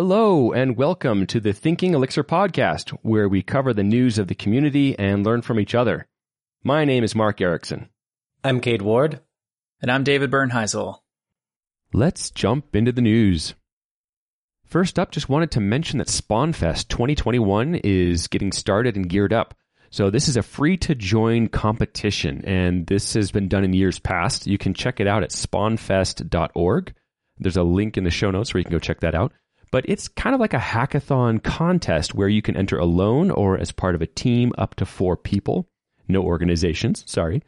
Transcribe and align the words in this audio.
Hello 0.00 0.52
and 0.52 0.76
welcome 0.76 1.26
to 1.26 1.40
the 1.40 1.52
Thinking 1.52 1.92
Elixir 1.92 2.22
podcast, 2.22 2.90
where 3.02 3.28
we 3.28 3.42
cover 3.42 3.74
the 3.74 3.82
news 3.82 4.16
of 4.16 4.28
the 4.28 4.34
community 4.36 4.96
and 4.96 5.26
learn 5.26 5.42
from 5.42 5.58
each 5.58 5.74
other. 5.74 6.06
My 6.62 6.84
name 6.84 7.02
is 7.02 7.16
Mark 7.16 7.38
Ericksen. 7.38 7.88
I'm 8.44 8.60
Cade 8.60 8.80
Ward. 8.80 9.18
And 9.82 9.90
I'm 9.90 10.04
David 10.04 10.30
Bernheisel. 10.30 11.00
Let's 11.92 12.30
jump 12.30 12.76
into 12.76 12.92
the 12.92 13.00
news. 13.00 13.54
First 14.64 15.00
up, 15.00 15.10
just 15.10 15.28
wanted 15.28 15.50
to 15.50 15.60
mention 15.60 15.98
that 15.98 16.06
SpawnFest 16.06 16.86
2021 16.86 17.80
is 17.82 18.28
getting 18.28 18.52
started 18.52 18.94
and 18.94 19.08
geared 19.08 19.32
up. 19.32 19.52
So 19.90 20.10
this 20.10 20.28
is 20.28 20.36
a 20.36 20.44
free 20.44 20.76
to 20.76 20.94
join 20.94 21.48
competition 21.48 22.44
and 22.44 22.86
this 22.86 23.14
has 23.14 23.32
been 23.32 23.48
done 23.48 23.64
in 23.64 23.72
years 23.72 23.98
past. 23.98 24.46
You 24.46 24.58
can 24.58 24.74
check 24.74 25.00
it 25.00 25.08
out 25.08 25.24
at 25.24 25.30
spawnfest.org. 25.30 26.94
There's 27.38 27.56
a 27.56 27.64
link 27.64 27.96
in 27.96 28.04
the 28.04 28.10
show 28.10 28.30
notes 28.30 28.54
where 28.54 28.60
you 28.60 28.64
can 28.64 28.70
go 28.74 28.78
check 28.78 29.00
that 29.00 29.16
out 29.16 29.32
but 29.70 29.84
it's 29.88 30.08
kind 30.08 30.34
of 30.34 30.40
like 30.40 30.54
a 30.54 30.58
hackathon 30.58 31.42
contest 31.42 32.14
where 32.14 32.28
you 32.28 32.42
can 32.42 32.56
enter 32.56 32.78
alone 32.78 33.30
or 33.30 33.58
as 33.58 33.72
part 33.72 33.94
of 33.94 34.02
a 34.02 34.06
team 34.06 34.52
up 34.58 34.74
to 34.76 34.86
four 34.86 35.16
people. 35.16 35.68
No 36.08 36.22
organizations, 36.22 37.04
sorry. 37.06 37.42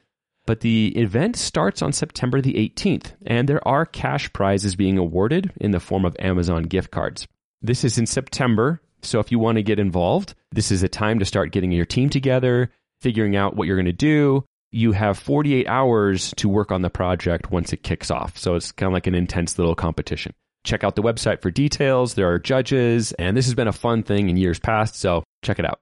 But 0.47 0.61
the 0.61 0.89
event 0.97 1.37
starts 1.37 1.83
on 1.83 1.93
September 1.93 2.41
the 2.41 2.55
18th, 2.55 3.13
and 3.27 3.49
there 3.49 3.67
are 3.67 3.87
cash 3.87 4.33
prizes 4.33 4.75
being 4.75 4.99
awarded 4.99 5.53
in 5.61 5.71
the 5.71 5.81
form 5.81 6.05
of 6.05 6.17
Amazon 6.19 6.65
gift 6.65 6.91
cards. 6.91 7.27
This 7.63 7.85
is 7.85 7.99
in 7.99 8.07
September, 8.07 8.81
so 9.03 9.21
if 9.21 9.31
you 9.31 9.39
want 9.39 9.57
to 9.57 9.63
get 9.63 9.79
involved, 9.79 10.35
this 10.51 10.71
is 10.71 10.83
a 10.83 10.89
time 10.89 11.19
to 11.19 11.25
start 11.25 11.53
getting 11.53 11.73
your 11.73 11.85
team 11.85 12.11
together, 12.11 12.71
figuring 13.01 13.37
out 13.37 13.57
what 13.57 13.67
you're 13.67 13.77
going 13.77 13.87
to 13.87 13.93
do. 13.93 14.45
You 14.73 14.93
have 14.93 15.19
48 15.19 15.67
hours 15.67 16.33
to 16.37 16.49
work 16.49 16.71
on 16.71 16.83
the 16.83 16.91
project 16.91 17.51
once 17.51 17.73
it 17.73 17.83
kicks 17.83 18.11
off. 18.11 18.39
So 18.39 18.55
it's 18.55 18.73
kind 18.73 18.89
of 18.89 18.93
like 18.93 19.07
an 19.07 19.15
intense 19.15 19.59
little 19.59 19.75
competition. 19.75 20.33
Check 20.65 20.85
out 20.85 20.95
the 20.95 21.03
website 21.03 21.41
for 21.41 21.51
details. 21.51 22.15
There 22.15 22.31
are 22.31 22.39
judges, 22.39 23.13
and 23.13 23.37
this 23.37 23.47
has 23.47 23.55
been 23.55 23.69
a 23.69 23.73
fun 23.73 24.03
thing 24.03 24.29
in 24.29 24.37
years 24.37 24.59
past, 24.59 24.97
so 24.97 25.25
check 25.43 25.59
it 25.59 25.65
out. 25.65 25.81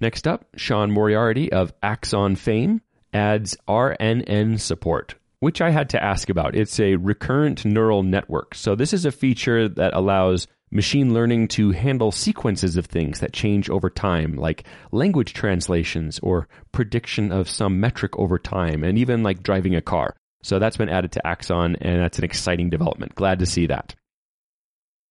Next 0.00 0.26
up, 0.26 0.46
Sean 0.56 0.90
Moriarty 0.90 1.52
of 1.52 1.72
Axon 1.82 2.34
fame 2.34 2.80
adds 3.12 3.56
RNN 3.68 4.58
support, 4.58 5.14
which 5.38 5.60
I 5.60 5.70
had 5.70 5.90
to 5.90 6.02
ask 6.02 6.28
about. 6.28 6.56
It's 6.56 6.80
a 6.80 6.96
recurrent 6.96 7.64
neural 7.64 8.02
network. 8.02 8.56
So, 8.56 8.74
this 8.74 8.92
is 8.92 9.04
a 9.04 9.12
feature 9.12 9.68
that 9.68 9.94
allows 9.94 10.48
machine 10.72 11.14
learning 11.14 11.46
to 11.46 11.70
handle 11.70 12.10
sequences 12.10 12.76
of 12.76 12.86
things 12.86 13.20
that 13.20 13.32
change 13.32 13.70
over 13.70 13.90
time, 13.90 14.34
like 14.34 14.64
language 14.90 15.34
translations 15.34 16.18
or 16.20 16.48
prediction 16.72 17.30
of 17.30 17.48
some 17.48 17.78
metric 17.78 18.18
over 18.18 18.38
time, 18.38 18.82
and 18.82 18.98
even 18.98 19.22
like 19.22 19.42
driving 19.42 19.76
a 19.76 19.82
car. 19.82 20.16
So 20.42 20.58
that's 20.58 20.76
been 20.76 20.88
added 20.88 21.12
to 21.12 21.26
Axon, 21.26 21.76
and 21.80 22.02
that's 22.02 22.18
an 22.18 22.24
exciting 22.24 22.70
development. 22.70 23.14
Glad 23.14 23.38
to 23.38 23.46
see 23.46 23.66
that. 23.66 23.94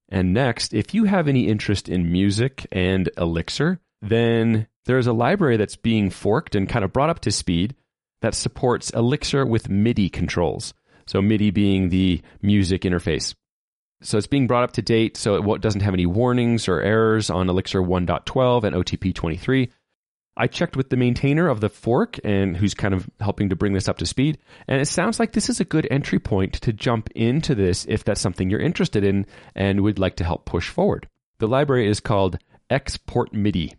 And 0.08 0.34
next, 0.34 0.74
if 0.74 0.92
you 0.92 1.04
have 1.04 1.28
any 1.28 1.46
interest 1.46 1.88
in 1.88 2.10
music 2.10 2.66
and 2.72 3.08
Elixir, 3.16 3.78
then 4.02 4.66
there's 4.86 5.06
a 5.06 5.12
library 5.12 5.56
that's 5.56 5.76
being 5.76 6.10
forked 6.10 6.56
and 6.56 6.68
kind 6.68 6.84
of 6.84 6.92
brought 6.92 7.10
up 7.10 7.20
to 7.20 7.30
speed 7.30 7.76
that 8.22 8.34
supports 8.34 8.90
Elixir 8.90 9.46
with 9.46 9.68
MIDI 9.68 10.08
controls. 10.08 10.74
So 11.06 11.22
MIDI 11.22 11.50
being 11.50 11.88
the 11.88 12.22
music 12.42 12.82
interface. 12.82 13.34
So 14.02 14.18
it's 14.18 14.26
being 14.26 14.46
brought 14.46 14.64
up 14.64 14.72
to 14.72 14.82
date, 14.82 15.16
so 15.16 15.36
it 15.36 15.60
doesn't 15.60 15.82
have 15.82 15.94
any 15.94 16.06
warnings 16.06 16.68
or 16.68 16.80
errors 16.80 17.30
on 17.30 17.48
Elixir 17.48 17.82
1.12 17.82 18.64
and 18.64 18.74
OTP 18.74 19.14
23. 19.14 19.70
I 20.40 20.46
checked 20.46 20.74
with 20.74 20.88
the 20.88 20.96
maintainer 20.96 21.48
of 21.48 21.60
the 21.60 21.68
fork 21.68 22.18
and 22.24 22.56
who's 22.56 22.72
kind 22.72 22.94
of 22.94 23.10
helping 23.20 23.50
to 23.50 23.56
bring 23.56 23.74
this 23.74 23.90
up 23.90 23.98
to 23.98 24.06
speed. 24.06 24.38
And 24.66 24.80
it 24.80 24.86
sounds 24.86 25.20
like 25.20 25.32
this 25.32 25.50
is 25.50 25.60
a 25.60 25.66
good 25.66 25.86
entry 25.90 26.18
point 26.18 26.54
to 26.62 26.72
jump 26.72 27.10
into 27.14 27.54
this 27.54 27.84
if 27.90 28.04
that's 28.04 28.22
something 28.22 28.48
you're 28.48 28.58
interested 28.58 29.04
in 29.04 29.26
and 29.54 29.82
would 29.82 29.98
like 29.98 30.16
to 30.16 30.24
help 30.24 30.46
push 30.46 30.70
forward. 30.70 31.06
The 31.40 31.46
library 31.46 31.86
is 31.86 32.00
called 32.00 32.38
Export 32.70 33.34
MIDI. 33.34 33.74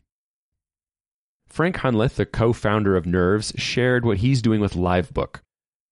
Frank 1.48 1.78
Hunleth, 1.78 2.14
the 2.14 2.28
co-founder 2.28 2.96
of 2.96 3.08
Nerves, 3.08 3.54
shared 3.56 4.06
what 4.06 4.18
he's 4.18 4.44
doing 4.44 4.62
with 4.62 4.76
Livebook. 4.76 5.40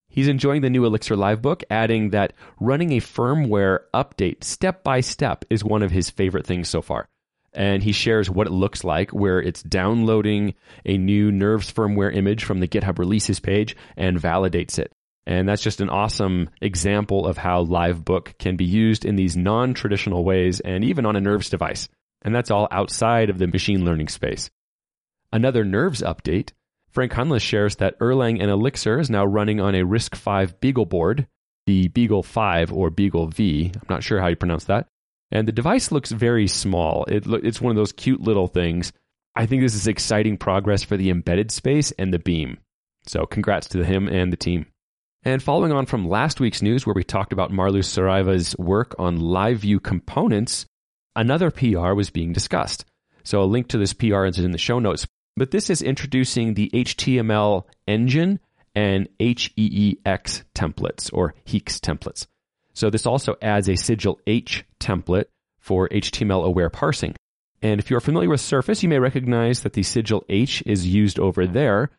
He's 0.08 0.28
enjoying 0.28 0.62
the 0.62 0.70
new 0.70 0.86
Elixir 0.86 1.16
Livebook, 1.16 1.64
adding 1.72 2.12
that 2.12 2.34
running 2.60 2.92
a 2.92 2.98
firmware 2.98 3.80
update 3.92 4.44
step 4.44 4.84
by 4.84 5.02
step 5.02 5.46
is 5.50 5.64
one 5.64 5.82
of 5.82 5.90
his 5.90 6.12
favorite 6.12 6.46
things 6.46 6.70
so 6.70 6.84
far 6.84 7.10
and 7.54 7.82
he 7.82 7.92
shares 7.92 8.30
what 8.30 8.48
it 8.48 8.54
looks 8.54 8.84
like, 8.84 9.12
where 9.12 9.40
it's 9.40 9.64
downloading 9.64 10.54
a 10.86 10.98
new 10.98 11.32
Nerves 11.32 11.72
firmware 11.72 12.16
image 12.16 12.44
from 12.44 12.60
the 12.60 12.68
GitHub 12.68 13.00
releases 13.00 13.40
page 13.40 13.76
and 13.98 14.22
validates 14.22 14.80
it. 14.80 14.92
And 15.26 15.48
that's 15.48 15.62
just 15.62 15.82
an 15.82 15.90
awesome 15.90 16.50
example 16.62 17.28
of 17.28 17.38
how 17.38 17.64
Livebook 17.64 18.38
can 18.40 18.56
be 18.56 18.66
used 18.66 19.06
in 19.06 19.16
these 19.16 19.38
non 19.38 19.74
traditional 19.74 20.24
ways 20.24 20.60
and 20.60 20.84
even 20.84 21.06
on 21.06 21.16
a 21.16 21.22
Nerves 21.22 21.50
device. 21.50 21.88
And 22.24 22.34
that's 22.34 22.52
all 22.52 22.68
outside 22.72 23.30
of 23.30 23.38
the 23.38 23.48
machine 23.48 23.86
learning 23.86 24.08
space. 24.08 24.50
Another 25.32 25.64
Nerves 25.64 26.02
update 26.02 26.52
Frank 26.92 27.12
Hunleth 27.12 27.42
shares 27.42 27.76
that 27.76 28.00
Erlang 28.00 28.42
and 28.42 28.50
Elixir 28.50 29.00
is 29.00 29.10
now 29.10 29.24
running 29.24 29.62
on 29.62 29.76
a 29.76 29.86
RISC-V 29.86 30.56
Beagle 30.60 30.88
board, 30.88 31.28
the 31.68 31.88
Beagle 31.90 32.24
5 32.24 32.74
or 32.74 32.90
Beagle 32.90 33.28
V. 33.28 33.72
I'm 33.76 33.82
not 33.90 34.04
sure 34.04 34.20
how 34.20 34.28
you 34.28 34.36
pronounce 34.36 34.66
that. 34.66 34.88
And 35.32 35.48
the 35.48 35.52
device 35.52 35.92
looks 35.92 36.12
very 36.12 36.48
small. 36.48 37.06
It 37.06 37.26
lo- 37.26 37.40
it's 37.42 37.62
one 37.62 37.72
of 37.72 37.78
those 37.78 37.92
cute 37.92 38.22
little 38.22 38.48
things. 38.48 38.92
I 39.36 39.46
think 39.46 39.62
this 39.62 39.76
is 39.76 39.88
exciting 39.88 40.38
progress 40.38 40.84
for 40.84 40.98
the 40.98 41.10
embedded 41.10 41.52
space 41.52 41.92
and 41.92 42.14
the 42.14 42.20
beam. 42.20 42.58
So 43.06 43.26
congrats 43.26 43.70
to 43.70 43.84
him 43.84 44.08
and 44.08 44.34
the 44.34 44.38
team. 44.38 44.66
And 45.24 45.44
following 45.44 45.72
on 45.72 45.86
from 45.86 46.08
last 46.08 46.40
week's 46.40 46.62
news 46.62 46.86
where 46.86 46.94
we 46.94 47.04
talked 47.04 47.34
about 47.34 47.52
Marlus 47.52 47.88
Saraiva's 47.88 48.56
work 48.58 48.96
on 48.98 49.20
live 49.20 49.60
view 49.60 49.80
components, 49.80 50.66
another 51.16 51.52
PR 51.52 51.94
was 51.94 52.10
being 52.10 52.34
discussed. 52.34 52.86
So 53.24 53.44
a 53.44 53.46
link 53.46 53.68
to 53.70 53.78
this 53.78 53.94
PR 53.94 54.26
is 54.26 54.40
in 54.40 54.52
the 54.52 54.58
show 54.58 54.80
notes. 54.80 55.06
But 55.36 55.52
this 55.52 55.70
is 55.70 55.82
introducing 55.82 56.54
the 56.54 56.70
HTML 56.74 57.64
engine 57.88 58.40
and 58.76 59.08
HEEX 59.20 60.44
templates 60.56 61.10
or 61.14 61.34
HEEX 61.46 61.80
templates. 61.80 62.28
So 62.80 62.90
this 62.90 63.06
also 63.06 63.36
adds 63.42 63.68
a 63.68 63.76
sigil 63.76 64.22
H 64.26 64.64
template 64.80 65.26
for 65.60 65.90
HTML 65.90 66.46
aware 66.46 66.70
parsing. 66.70 67.14
And 67.62 67.78
if 67.78 67.90
you're 67.90 68.00
familiar 68.00 68.30
with 68.30 68.40
Surface, 68.40 68.82
you 68.82 68.88
may 68.88 69.00
recognize 69.00 69.64
that 69.64 69.74
the 69.74 69.84
sigil 69.84 70.24
H 70.30 70.64
is 70.66 70.88
used 70.88 71.20
over 71.20 71.44
mm-hmm. 71.44 71.52
there. 71.52 71.90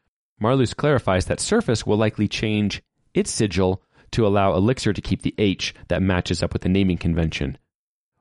Marlus 0.43 0.75
clarifies 0.75 1.27
that 1.27 1.39
Surface 1.39 1.85
will 1.85 1.99
likely 1.99 2.29
change 2.29 2.83
its 3.13 3.31
sigil 3.31 3.83
to 4.13 4.27
allow 4.27 4.55
Elixir 4.55 4.95
to 4.95 5.03
keep 5.03 5.21
the 5.21 5.35
H 5.37 5.75
that 5.89 6.01
matches 6.01 6.43
up 6.43 6.55
with 6.55 6.63
the 6.63 6.71
naming 6.71 6.97
convention. 6.97 7.59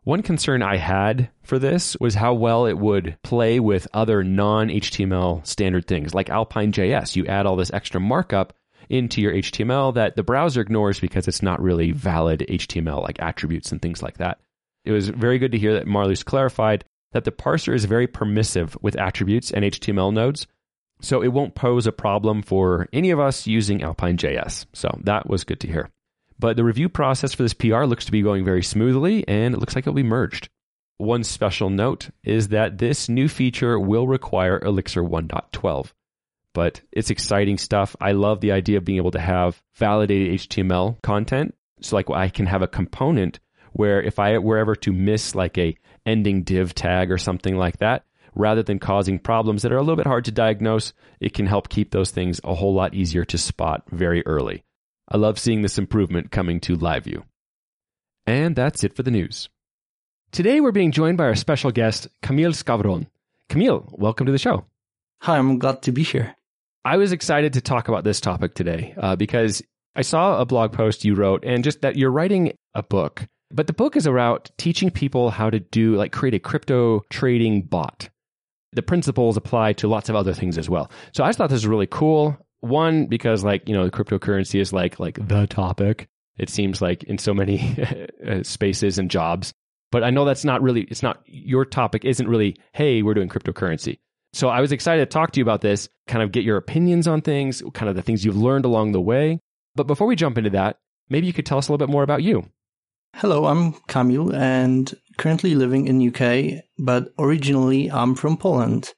One 0.03 0.21
concern 0.21 0.61
I 0.61 0.75
had 0.75 1.29
for 1.41 1.59
this 1.59 1.95
was 2.01 2.15
how 2.15 2.33
well 2.33 2.65
it 2.65 2.77
would 2.77 3.17
play 3.23 3.61
with 3.61 3.87
other 3.93 4.21
non 4.21 4.67
HTML 4.67 5.47
standard 5.47 5.87
things 5.87 6.13
like 6.13 6.29
Alpine.js. 6.29 7.15
You 7.15 7.25
add 7.25 7.45
all 7.45 7.55
this 7.55 7.71
extra 7.71 8.01
markup, 8.01 8.51
into 8.89 9.21
your 9.21 9.33
HTML 9.33 9.93
that 9.93 10.15
the 10.15 10.23
browser 10.23 10.61
ignores 10.61 10.99
because 10.99 11.27
it's 11.27 11.43
not 11.43 11.61
really 11.61 11.91
valid 11.91 12.45
HTML, 12.49 13.01
like 13.01 13.21
attributes 13.21 13.71
and 13.71 13.81
things 13.81 14.01
like 14.01 14.17
that. 14.17 14.39
It 14.85 14.91
was 14.91 15.09
very 15.09 15.39
good 15.39 15.51
to 15.51 15.59
hear 15.59 15.73
that 15.73 15.87
Marlus 15.87 16.23
clarified 16.23 16.83
that 17.11 17.25
the 17.25 17.31
parser 17.31 17.73
is 17.73 17.85
very 17.85 18.07
permissive 18.07 18.77
with 18.81 18.95
attributes 18.95 19.51
and 19.51 19.65
HTML 19.65 20.13
nodes, 20.13 20.47
so 21.01 21.21
it 21.21 21.33
won't 21.33 21.55
pose 21.55 21.87
a 21.87 21.91
problem 21.91 22.41
for 22.41 22.87
any 22.91 23.11
of 23.11 23.19
us 23.19 23.47
using 23.47 23.83
Alpine.js. 23.83 24.65
So 24.73 24.89
that 25.03 25.29
was 25.29 25.43
good 25.43 25.59
to 25.61 25.67
hear. 25.67 25.89
But 26.37 26.55
the 26.55 26.63
review 26.63 26.87
process 26.89 27.33
for 27.33 27.43
this 27.43 27.53
PR 27.53 27.83
looks 27.83 28.05
to 28.05 28.11
be 28.11 28.21
going 28.21 28.45
very 28.45 28.63
smoothly, 28.63 29.27
and 29.27 29.53
it 29.53 29.59
looks 29.59 29.75
like 29.75 29.83
it'll 29.83 29.93
be 29.93 30.03
merged. 30.03 30.49
One 30.97 31.23
special 31.23 31.69
note 31.69 32.09
is 32.23 32.49
that 32.49 32.77
this 32.77 33.09
new 33.09 33.27
feature 33.27 33.79
will 33.79 34.07
require 34.07 34.59
Elixir 34.59 35.03
1.12 35.03 35.91
but 36.59 36.81
it's 36.91 37.09
exciting 37.09 37.57
stuff. 37.57 37.95
I 38.01 38.11
love 38.11 38.41
the 38.41 38.51
idea 38.51 38.79
of 38.79 38.83
being 38.83 38.97
able 38.97 39.11
to 39.11 39.19
have 39.21 39.63
validated 39.75 40.41
HTML 40.41 41.01
content. 41.01 41.55
So 41.79 41.95
like 41.95 42.09
I 42.09 42.27
can 42.27 42.47
have 42.47 42.61
a 42.61 42.67
component 42.67 43.39
where 43.71 44.01
if 44.01 44.19
I 44.19 44.37
were 44.39 44.57
ever 44.57 44.75
to 44.75 44.91
miss 44.91 45.35
like 45.35 45.57
a 45.57 45.77
ending 46.05 46.43
div 46.43 46.75
tag 46.75 47.13
or 47.13 47.17
something 47.17 47.55
like 47.55 47.77
that, 47.77 48.03
rather 48.35 48.61
than 48.61 48.77
causing 48.77 49.19
problems 49.19 49.61
that 49.61 49.71
are 49.71 49.77
a 49.77 49.81
little 49.81 49.95
bit 49.95 50.05
hard 50.05 50.25
to 50.25 50.33
diagnose, 50.33 50.91
it 51.21 51.33
can 51.33 51.45
help 51.45 51.69
keep 51.69 51.91
those 51.91 52.11
things 52.11 52.41
a 52.43 52.53
whole 52.53 52.73
lot 52.73 52.93
easier 52.93 53.23
to 53.23 53.37
spot 53.37 53.83
very 53.89 54.21
early. 54.25 54.65
I 55.07 55.15
love 55.15 55.39
seeing 55.39 55.61
this 55.61 55.77
improvement 55.77 56.29
coming 56.29 56.59
to 56.59 56.75
LiveView. 56.75 57.23
And 58.27 58.53
that's 58.53 58.83
it 58.83 58.97
for 58.97 59.03
the 59.03 59.11
news. 59.11 59.47
Today 60.33 60.59
we're 60.59 60.73
being 60.73 60.91
joined 60.91 61.17
by 61.17 61.23
our 61.23 61.35
special 61.35 61.71
guest, 61.71 62.09
Kamil 62.21 62.51
Skowron. 62.51 63.07
Kamil, 63.47 63.87
welcome 63.93 64.25
to 64.25 64.33
the 64.33 64.37
show. 64.37 64.65
Hi, 65.21 65.37
I'm 65.37 65.57
glad 65.57 65.83
to 65.83 65.93
be 65.93 66.03
here. 66.03 66.35
I 66.89 66.97
was 66.97 67.11
excited 67.11 67.53
to 67.53 67.61
talk 67.61 67.87
about 67.87 68.03
this 68.03 68.19
topic 68.19 68.55
today 68.55 68.95
uh, 68.97 69.15
because 69.15 69.61
I 69.95 70.01
saw 70.01 70.41
a 70.41 70.45
blog 70.45 70.73
post 70.73 71.05
you 71.05 71.13
wrote 71.13 71.43
and 71.45 71.63
just 71.63 71.81
that 71.81 71.97
you're 71.97 72.09
writing 72.09 72.53
a 72.73 72.81
book, 72.81 73.27
but 73.51 73.67
the 73.67 73.73
book 73.73 73.95
is 73.95 74.07
about 74.07 74.49
teaching 74.57 74.89
people 74.89 75.29
how 75.29 75.51
to 75.51 75.59
do, 75.59 75.95
like, 75.95 76.11
create 76.11 76.33
a 76.33 76.39
crypto 76.39 77.01
trading 77.11 77.61
bot. 77.61 78.09
The 78.73 78.81
principles 78.81 79.37
apply 79.37 79.73
to 79.73 79.87
lots 79.87 80.09
of 80.09 80.15
other 80.15 80.33
things 80.33 80.57
as 80.57 80.67
well. 80.67 80.89
So 81.13 81.23
I 81.23 81.27
just 81.27 81.37
thought 81.37 81.51
this 81.51 81.57
was 81.57 81.67
really 81.67 81.85
cool. 81.85 82.35
One, 82.61 83.05
because, 83.05 83.43
like, 83.43 83.69
you 83.69 83.75
know, 83.75 83.87
cryptocurrency 83.91 84.59
is 84.59 84.73
like, 84.73 84.99
like 84.99 85.27
the 85.27 85.45
topic. 85.45 86.07
It 86.39 86.49
seems 86.49 86.81
like 86.81 87.03
in 87.03 87.19
so 87.19 87.35
many 87.35 87.77
spaces 88.41 88.97
and 88.97 89.11
jobs. 89.11 89.53
But 89.91 90.03
I 90.03 90.09
know 90.09 90.25
that's 90.25 90.43
not 90.43 90.63
really, 90.63 90.85
it's 90.85 91.03
not, 91.03 91.21
your 91.27 91.65
topic 91.65 92.03
isn't 92.03 92.27
really, 92.27 92.55
hey, 92.73 93.03
we're 93.03 93.13
doing 93.13 93.29
cryptocurrency. 93.29 93.99
So 94.33 94.49
I 94.49 94.61
was 94.61 94.71
excited 94.71 95.01
to 95.01 95.13
talk 95.13 95.31
to 95.31 95.39
you 95.39 95.43
about 95.43 95.61
this, 95.61 95.89
kind 96.07 96.23
of 96.23 96.31
get 96.31 96.43
your 96.43 96.57
opinions 96.57 97.07
on 97.07 97.21
things, 97.21 97.63
kind 97.73 97.89
of 97.89 97.95
the 97.95 98.01
things 98.01 98.23
you've 98.23 98.37
learned 98.37 98.65
along 98.65 98.91
the 98.91 99.01
way. 99.01 99.39
But 99.75 99.87
before 99.87 100.07
we 100.07 100.15
jump 100.15 100.37
into 100.37 100.51
that, 100.51 100.77
maybe 101.09 101.27
you 101.27 101.33
could 101.33 101.45
tell 101.45 101.57
us 101.57 101.67
a 101.67 101.71
little 101.71 101.85
bit 101.85 101.91
more 101.91 102.03
about 102.03 102.23
you. 102.23 102.45
Hello, 103.15 103.45
I'm 103.45 103.73
Kamil 103.87 104.35
and 104.35 104.93
currently 105.17 105.55
living 105.55 105.87
in 105.87 106.07
UK, 106.07 106.63
but 106.77 107.11
originally 107.17 107.89
I'm 107.89 108.15
from 108.15 108.37
Poland. 108.37 108.93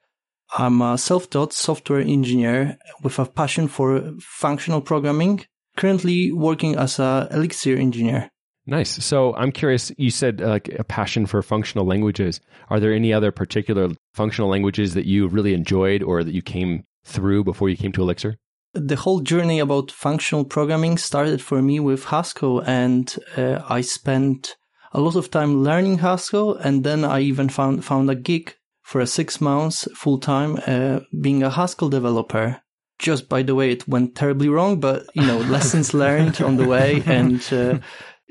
I'm 0.58 0.82
a 0.82 0.98
self-taught 0.98 1.54
software 1.54 2.02
engineer 2.02 2.78
with 3.02 3.18
a 3.20 3.26
passion 3.26 3.70
for 3.70 4.12
functional 4.20 4.82
programming, 4.82 5.46
currently 5.78 6.34
working 6.34 6.76
as 6.76 7.00
a 7.00 7.30
Elixir 7.32 7.78
engineer. 7.78 8.31
Nice. 8.66 9.04
So 9.04 9.36
I'm 9.36 9.52
curious, 9.52 9.92
you 9.98 10.12
said 10.12 10.42
uh, 10.42 10.50
like 10.50 10.70
a 10.70 10.84
passion 10.84 11.26
for 11.26 11.42
functional 11.42 11.86
languages. 11.86 12.40
Are 12.70 12.80
there 12.80 12.94
any 12.94 13.12
other 13.12 13.32
particular 13.32 13.90
functional 14.14 14.50
languages 14.50 14.94
that 14.94 15.06
you 15.06 15.28
really 15.28 15.54
enjoyed 15.54 16.04
or 16.04 16.24
that 16.24 16.34
you 16.34 16.42
came 16.42 16.84
through 17.04 17.44
before 17.44 17.70
you 17.70 17.78
came 17.78 17.92
to 17.94 18.02
Elixir? 18.02 18.38
The 18.74 18.96
whole 18.96 19.20
journey 19.20 19.60
about 19.60 19.92
functional 19.92 20.46
programming 20.46 20.98
started 20.98 21.42
for 21.42 21.62
me 21.62 21.80
with 21.80 22.06
Haskell 22.06 22.60
and 22.60 23.14
uh, 23.36 23.62
I 23.68 23.82
spent 23.82 24.56
a 24.94 25.02
lot 25.02 25.16
of 25.16 25.32
time 25.32 25.64
learning 25.64 25.98
Haskell 25.98 26.56
and 26.56 26.84
then 26.84 27.04
I 27.04 27.22
even 27.22 27.50
found, 27.50 27.84
found 27.84 28.10
a 28.10 28.16
gig 28.16 28.56
for 28.82 29.02
a 29.02 29.08
six 29.08 29.42
months 29.42 29.88
full 29.96 30.20
time 30.20 30.60
uh, 30.68 31.00
being 31.20 31.44
a 31.44 31.50
Haskell 31.50 31.90
developer. 31.90 32.62
Just 33.00 33.28
by 33.28 33.42
the 33.42 33.56
way, 33.56 33.72
it 33.72 33.88
went 33.88 34.16
terribly 34.16 34.48
wrong, 34.48 34.80
but 34.80 35.08
you 35.16 35.26
know, 35.26 35.38
lessons 35.50 35.94
learned 35.94 36.40
on 36.42 36.58
the 36.58 36.68
way 36.68 37.02
and 37.06 37.42
uh, 37.52 37.80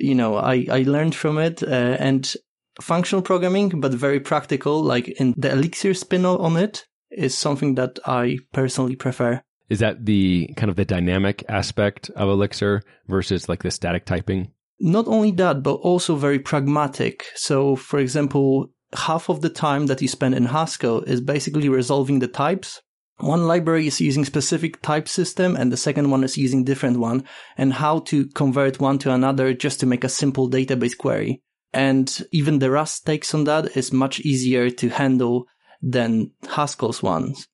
you 0.00 0.14
know, 0.14 0.36
I, 0.36 0.66
I 0.70 0.82
learned 0.82 1.14
from 1.14 1.38
it 1.38 1.62
uh, 1.62 1.66
and 1.66 2.32
functional 2.80 3.22
programming, 3.22 3.80
but 3.80 3.92
very 3.92 4.20
practical, 4.20 4.82
like 4.82 5.08
in 5.08 5.34
the 5.36 5.52
Elixir 5.52 5.94
spin 5.94 6.24
on 6.24 6.56
it 6.56 6.86
is 7.10 7.36
something 7.36 7.74
that 7.74 7.98
I 8.06 8.38
personally 8.52 8.96
prefer. 8.96 9.42
Is 9.68 9.78
that 9.78 10.04
the 10.04 10.52
kind 10.56 10.70
of 10.70 10.76
the 10.76 10.84
dynamic 10.84 11.44
aspect 11.48 12.10
of 12.10 12.28
Elixir 12.28 12.82
versus 13.06 13.48
like 13.48 13.62
the 13.62 13.70
static 13.70 14.04
typing? 14.04 14.52
Not 14.80 15.06
only 15.06 15.30
that, 15.32 15.62
but 15.62 15.74
also 15.74 16.16
very 16.16 16.38
pragmatic. 16.38 17.26
So, 17.34 17.76
for 17.76 17.98
example, 17.98 18.70
half 18.94 19.28
of 19.28 19.42
the 19.42 19.50
time 19.50 19.86
that 19.86 20.02
you 20.02 20.08
spend 20.08 20.34
in 20.34 20.46
Haskell 20.46 21.02
is 21.02 21.20
basically 21.20 21.68
resolving 21.68 22.18
the 22.18 22.28
types 22.28 22.80
one 23.22 23.46
library 23.46 23.86
is 23.86 24.00
using 24.00 24.24
specific 24.24 24.80
type 24.82 25.08
system 25.08 25.56
and 25.56 25.72
the 25.72 25.76
second 25.76 26.10
one 26.10 26.24
is 26.24 26.36
using 26.36 26.64
different 26.64 26.98
one 26.98 27.24
and 27.56 27.72
how 27.72 28.00
to 28.00 28.26
convert 28.28 28.80
one 28.80 28.98
to 28.98 29.12
another 29.12 29.54
just 29.54 29.80
to 29.80 29.86
make 29.86 30.04
a 30.04 30.08
simple 30.08 30.48
database 30.50 30.96
query. 30.96 31.42
And 31.72 32.24
even 32.32 32.58
the 32.58 32.70
Rust 32.70 33.06
takes 33.06 33.34
on 33.34 33.44
that 33.44 33.76
is 33.76 33.92
much 33.92 34.20
easier 34.20 34.70
to 34.70 34.88
handle 34.88 35.46
than 35.82 36.32
Haskell's 36.48 37.02
ones. 37.02 37.46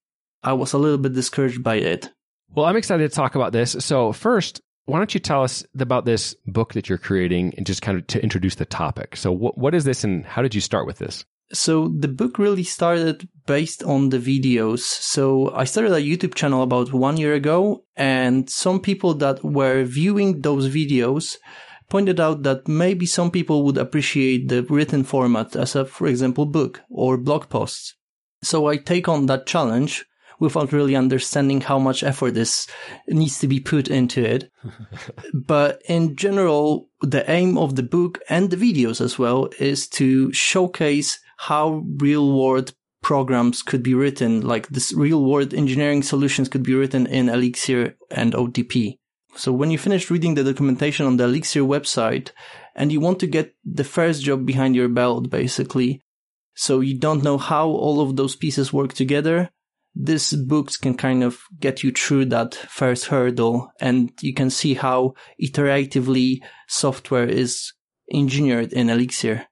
I 0.43 0.55
was 0.55 0.73
a 0.73 0.79
little 0.79 0.99
bit 0.99 1.13
discouraged 1.13 1.63
by 1.63 1.77
it. 1.77 2.11
Well, 2.55 2.67
I'm 2.67 2.77
excited 2.77 3.09
to 3.09 3.15
talk 3.15 3.35
about 3.35 3.53
this. 3.53 3.77
So 3.81 4.13
first, 4.13 4.63
why 4.87 4.99
don't 4.99 5.13
you 5.13 5.21
tell 5.21 5.43
us 5.43 5.65
about 5.79 6.05
this 6.05 6.35
book 6.47 6.75
that 6.75 6.89
you're 6.89 6.99
creating 6.99 7.55
and 7.57 7.67
just 7.67 7.83
kind 7.83 7.99
of 7.99 8.07
to 8.09 8.23
introduce 8.23 8.55
the 8.55 8.65
topic? 8.65 9.17
So 9.17 9.33
what, 9.33 9.59
what 9.59 9.75
is 9.75 9.85
this 9.85 10.05
and 10.05 10.25
how 10.25 10.43
did 10.43 10.55
you 10.55 10.61
start 10.61 10.87
with 10.87 10.99
this? 10.99 11.25
So 11.53 11.89
the 11.89 12.09
book 12.09 12.39
really 12.39 12.65
started 12.65 13.29
based 13.47 13.83
on 13.85 14.09
the 14.09 14.19
videos. 14.19 14.81
So 14.81 15.53
I 15.55 15.65
started 15.65 15.93
a 15.93 16.01
YouTube 16.01 16.35
channel 16.35 16.63
about 16.63 16.93
one 16.93 17.17
year 17.17 17.35
ago 17.35 17.85
and 17.97 18.51
some 18.51 18.81
people 18.81 19.15
that 19.15 19.45
were 19.45 19.85
viewing 19.85 20.41
those 20.41 20.69
videos 20.69 21.37
pointed 21.89 22.19
out 22.19 22.43
that 22.43 22.67
maybe 22.67 23.07
some 23.07 23.31
people 23.31 23.65
would 23.65 23.79
appreciate 23.79 24.49
the 24.49 24.63
written 24.65 25.05
format 25.05 25.55
as 25.55 25.77
a, 25.77 25.85
for 25.85 26.09
example, 26.09 26.47
book 26.47 26.81
or 26.91 27.17
blog 27.17 27.49
posts. 27.49 27.95
So 28.43 28.67
I 28.67 28.77
take 28.77 29.09
on 29.09 29.27
that 29.27 29.47
challenge 29.47 30.05
without 30.39 30.73
really 30.73 30.97
understanding 30.97 31.61
how 31.61 31.79
much 31.79 32.03
effort 32.03 32.33
this 32.33 32.67
needs 33.09 33.39
to 33.39 33.49
be 33.49 33.61
put 33.61 33.89
into 33.89 34.23
it. 34.23 34.51
but 35.35 35.81
in 35.89 36.17
general, 36.17 36.91
the 37.01 37.29
aim 37.31 37.57
of 37.57 37.77
the 37.77 37.83
book 37.83 38.19
and 38.29 38.51
the 38.51 38.57
videos 38.57 39.01
as 39.01 39.19
well 39.19 39.49
is 39.59 39.89
to 39.89 40.33
showcase 40.33 41.21
how 41.37 41.85
real 41.99 42.37
world 42.39 42.75
programs 43.03 43.63
could 43.63 43.83
be 43.83 43.95
written, 43.95 44.41
like 44.41 44.69
this 44.69 44.93
real 44.93 45.25
world 45.25 45.55
engineering 45.55 46.03
solutions 46.03 46.49
could 46.49 46.63
be 46.63 46.75
written 46.75 47.07
in 47.07 47.29
Elixir 47.29 47.97
and 48.11 48.33
OTP. 48.33 48.99
So 49.37 49.53
when 49.53 49.71
you 49.71 49.79
finish 49.79 50.11
reading 50.11 50.35
the 50.35 50.43
documentation 50.43 51.07
on 51.07 51.17
the 51.17 51.25
Elixir 51.25 51.61
website 51.61 52.31
and 52.75 52.91
you 52.91 53.01
want 53.01 53.21
to 53.21 53.27
get 53.27 53.55
the 53.65 53.85
first 53.85 54.23
job 54.23 54.47
behind 54.47 54.75
your 54.75 54.89
belt, 54.89 55.31
basically, 55.31 56.03
so 56.55 56.81
you 56.81 56.99
don't 56.99 57.23
know 57.23 57.37
how 57.37 57.69
all 57.69 58.01
of 58.01 58.17
those 58.17 58.35
pieces 58.35 58.73
work 58.73 58.95
together, 58.95 59.51
this 59.95 60.33
books 60.33 60.77
can 60.77 60.97
kind 60.97 61.23
of 61.23 61.39
get 61.61 61.83
you 61.83 61.91
through 61.93 62.27
that 62.27 62.55
first 62.55 63.07
hurdle 63.07 63.71
and 63.81 64.13
you 64.21 64.35
can 64.35 64.51
see 64.51 64.75
how 64.75 65.15
iteratively 65.43 66.41
software 66.67 67.27
is 67.27 67.73
engineered 68.13 68.73
in 68.73 68.91
Elixir. 68.91 69.47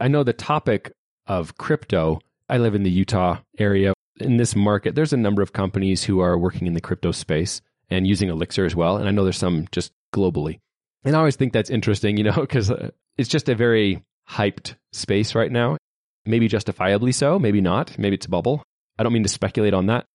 I 0.00 0.08
know 0.08 0.24
the 0.24 0.32
topic 0.32 0.92
of 1.26 1.56
crypto. 1.58 2.20
I 2.48 2.58
live 2.58 2.74
in 2.74 2.82
the 2.82 2.90
Utah 2.90 3.38
area. 3.58 3.94
In 4.20 4.36
this 4.36 4.54
market, 4.54 4.94
there's 4.94 5.12
a 5.12 5.18
number 5.18 5.42
of 5.42 5.52
companies 5.52 6.04
who 6.04 6.20
are 6.20 6.38
working 6.38 6.66
in 6.66 6.74
the 6.74 6.80
crypto 6.80 7.12
space 7.12 7.60
and 7.90 8.06
using 8.06 8.28
Elixir 8.28 8.64
as 8.64 8.76
well. 8.76 8.96
And 8.96 9.08
I 9.08 9.10
know 9.10 9.24
there's 9.24 9.38
some 9.38 9.66
just 9.72 9.92
globally. 10.12 10.60
And 11.04 11.14
I 11.14 11.18
always 11.18 11.36
think 11.36 11.52
that's 11.52 11.70
interesting, 11.70 12.16
you 12.16 12.24
know, 12.24 12.32
because 12.40 12.70
uh, 12.70 12.90
it's 13.18 13.28
just 13.28 13.48
a 13.48 13.54
very 13.54 14.02
hyped 14.28 14.74
space 14.92 15.34
right 15.34 15.50
now. 15.50 15.76
Maybe 16.26 16.48
justifiably 16.48 17.12
so, 17.12 17.38
maybe 17.38 17.60
not. 17.60 17.98
Maybe 17.98 18.14
it's 18.14 18.26
a 18.26 18.30
bubble. 18.30 18.62
I 18.98 19.02
don't 19.02 19.12
mean 19.12 19.24
to 19.24 19.28
speculate 19.28 19.74
on 19.74 19.86
that, 19.86 20.06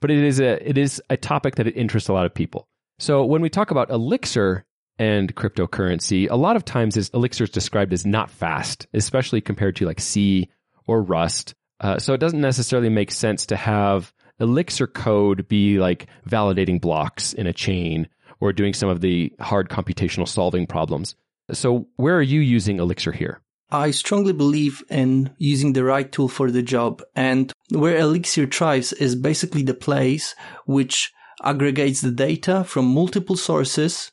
but 0.00 0.10
it 0.10 0.22
is 0.22 0.38
a 0.40 0.68
it 0.68 0.78
is 0.78 1.02
a 1.10 1.16
topic 1.16 1.56
that 1.56 1.66
interests 1.68 2.08
a 2.08 2.12
lot 2.12 2.26
of 2.26 2.34
people. 2.34 2.68
So 2.98 3.24
when 3.24 3.42
we 3.42 3.48
talk 3.48 3.70
about 3.70 3.90
Elixir 3.90 4.64
and 4.98 5.34
cryptocurrency, 5.34 6.30
a 6.30 6.36
lot 6.36 6.56
of 6.56 6.64
times 6.64 6.96
is 6.96 7.10
Elixir 7.12 7.44
is 7.44 7.50
described 7.50 7.92
as 7.92 8.06
not 8.06 8.30
fast, 8.30 8.86
especially 8.94 9.40
compared 9.40 9.76
to 9.76 9.86
like 9.86 10.00
C 10.00 10.48
or 10.86 11.02
Rust. 11.02 11.54
Uh, 11.80 11.98
so 11.98 12.14
it 12.14 12.20
doesn't 12.20 12.40
necessarily 12.40 12.88
make 12.88 13.10
sense 13.10 13.46
to 13.46 13.56
have 13.56 14.12
Elixir 14.40 14.86
code 14.86 15.48
be 15.48 15.78
like 15.78 16.06
validating 16.28 16.80
blocks 16.80 17.32
in 17.32 17.46
a 17.46 17.52
chain 17.52 18.08
or 18.40 18.52
doing 18.52 18.74
some 18.74 18.88
of 18.88 19.00
the 19.00 19.32
hard 19.40 19.68
computational 19.68 20.28
solving 20.28 20.66
problems. 20.66 21.14
So 21.52 21.88
where 21.96 22.16
are 22.16 22.22
you 22.22 22.40
using 22.40 22.78
Elixir 22.78 23.12
here? 23.12 23.40
I 23.70 23.90
strongly 23.90 24.32
believe 24.32 24.82
in 24.90 25.34
using 25.38 25.72
the 25.72 25.84
right 25.84 26.10
tool 26.10 26.28
for 26.28 26.50
the 26.50 26.62
job. 26.62 27.02
And 27.14 27.52
where 27.70 27.96
Elixir 27.96 28.46
thrives 28.46 28.92
is 28.92 29.16
basically 29.16 29.62
the 29.62 29.74
place 29.74 30.34
which 30.66 31.12
aggregates 31.42 32.00
the 32.00 32.10
data 32.10 32.64
from 32.64 32.86
multiple 32.86 33.36
sources 33.36 34.10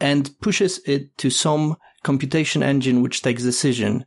and 0.00 0.30
pushes 0.40 0.80
it 0.86 1.16
to 1.18 1.30
some 1.30 1.76
computation 2.02 2.62
engine 2.62 3.02
which 3.02 3.22
takes 3.22 3.42
decision. 3.42 4.04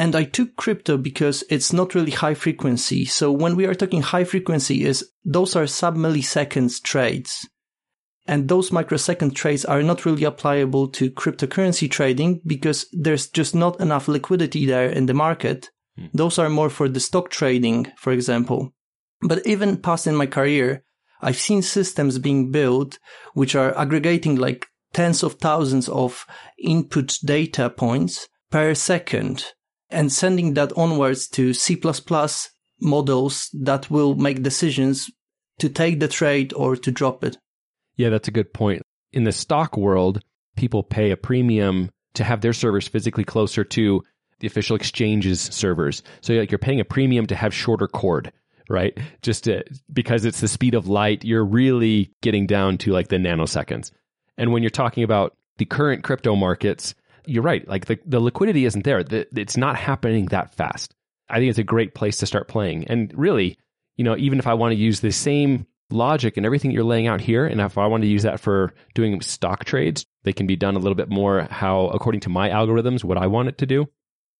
And 0.00 0.16
I 0.16 0.24
took 0.24 0.56
crypto 0.56 0.96
because 0.96 1.44
it's 1.50 1.74
not 1.74 1.94
really 1.94 2.12
high 2.12 2.32
frequency. 2.32 3.04
So 3.04 3.30
when 3.30 3.54
we 3.54 3.66
are 3.66 3.74
talking 3.74 4.00
high 4.00 4.24
frequency 4.24 4.86
is 4.86 5.06
those 5.26 5.54
are 5.54 5.66
sub 5.66 5.94
milliseconds 5.94 6.82
trades. 6.82 7.46
And 8.26 8.48
those 8.48 8.72
microsecond 8.72 9.36
trades 9.36 9.66
are 9.66 9.82
not 9.82 10.06
really 10.06 10.24
applicable 10.24 10.88
to 10.92 11.10
cryptocurrency 11.10 11.90
trading 11.90 12.40
because 12.46 12.86
there's 12.94 13.28
just 13.28 13.54
not 13.54 13.78
enough 13.78 14.08
liquidity 14.08 14.64
there 14.64 14.88
in 14.88 15.04
the 15.04 15.12
market. 15.12 15.68
Hmm. 15.98 16.06
Those 16.14 16.38
are 16.38 16.48
more 16.48 16.70
for 16.70 16.88
the 16.88 16.98
stock 16.98 17.28
trading, 17.28 17.92
for 17.98 18.10
example. 18.10 18.72
But 19.20 19.46
even 19.46 19.82
past 19.82 20.06
in 20.06 20.16
my 20.16 20.24
career, 20.24 20.82
I've 21.20 21.36
seen 21.36 21.60
systems 21.60 22.18
being 22.18 22.50
built 22.50 22.98
which 23.34 23.54
are 23.54 23.76
aggregating 23.78 24.36
like 24.36 24.66
tens 24.94 25.22
of 25.22 25.34
thousands 25.34 25.90
of 25.90 26.24
input 26.58 27.18
data 27.22 27.68
points 27.68 28.28
per 28.50 28.74
second 28.74 29.52
and 29.90 30.12
sending 30.12 30.54
that 30.54 30.72
onwards 30.76 31.28
to 31.28 31.52
C++ 31.52 31.80
models 32.80 33.50
that 33.52 33.90
will 33.90 34.14
make 34.14 34.42
decisions 34.42 35.10
to 35.58 35.68
take 35.68 36.00
the 36.00 36.08
trade 36.08 36.52
or 36.54 36.76
to 36.76 36.90
drop 36.90 37.24
it. 37.24 37.36
Yeah, 37.96 38.08
that's 38.08 38.28
a 38.28 38.32
good 38.32 38.52
point. 38.54 38.82
In 39.12 39.24
the 39.24 39.32
stock 39.32 39.76
world, 39.76 40.22
people 40.56 40.82
pay 40.82 41.10
a 41.10 41.16
premium 41.16 41.90
to 42.14 42.24
have 42.24 42.40
their 42.40 42.52
servers 42.52 42.88
physically 42.88 43.24
closer 43.24 43.64
to 43.64 44.02
the 44.40 44.46
official 44.46 44.76
exchange's 44.76 45.40
servers. 45.40 46.02
So 46.22 46.34
like 46.34 46.50
you're 46.50 46.58
paying 46.58 46.80
a 46.80 46.84
premium 46.84 47.26
to 47.26 47.36
have 47.36 47.54
shorter 47.54 47.86
cord, 47.86 48.32
right? 48.68 48.96
Just 49.22 49.44
to, 49.44 49.62
because 49.92 50.24
it's 50.24 50.40
the 50.40 50.48
speed 50.48 50.74
of 50.74 50.88
light, 50.88 51.24
you're 51.24 51.44
really 51.44 52.10
getting 52.22 52.46
down 52.46 52.78
to 52.78 52.92
like 52.92 53.08
the 53.08 53.16
nanoseconds. 53.16 53.90
And 54.38 54.52
when 54.52 54.62
you're 54.62 54.70
talking 54.70 55.04
about 55.04 55.36
the 55.58 55.66
current 55.66 56.02
crypto 56.04 56.34
markets, 56.36 56.94
you're 57.26 57.42
right. 57.42 57.66
Like 57.66 57.86
the, 57.86 57.98
the 58.04 58.20
liquidity 58.20 58.64
isn't 58.64 58.84
there. 58.84 59.02
The, 59.02 59.26
it's 59.38 59.56
not 59.56 59.76
happening 59.76 60.26
that 60.26 60.54
fast. 60.54 60.94
I 61.28 61.38
think 61.38 61.50
it's 61.50 61.58
a 61.58 61.64
great 61.64 61.94
place 61.94 62.18
to 62.18 62.26
start 62.26 62.48
playing. 62.48 62.86
And 62.88 63.12
really, 63.16 63.58
you 63.96 64.04
know, 64.04 64.16
even 64.16 64.38
if 64.38 64.46
I 64.46 64.54
want 64.54 64.72
to 64.72 64.78
use 64.78 65.00
the 65.00 65.12
same 65.12 65.66
logic 65.90 66.36
and 66.36 66.46
everything 66.46 66.70
you're 66.70 66.84
laying 66.84 67.06
out 67.06 67.20
here, 67.20 67.46
and 67.46 67.60
if 67.60 67.78
I 67.78 67.86
want 67.86 68.02
to 68.02 68.08
use 68.08 68.22
that 68.24 68.40
for 68.40 68.74
doing 68.94 69.20
stock 69.20 69.64
trades, 69.64 70.06
they 70.24 70.32
can 70.32 70.46
be 70.46 70.56
done 70.56 70.76
a 70.76 70.78
little 70.78 70.94
bit 70.94 71.08
more 71.08 71.46
how, 71.50 71.86
according 71.88 72.22
to 72.22 72.28
my 72.28 72.48
algorithms, 72.48 73.04
what 73.04 73.18
I 73.18 73.26
want 73.26 73.48
it 73.48 73.58
to 73.58 73.66
do. 73.66 73.88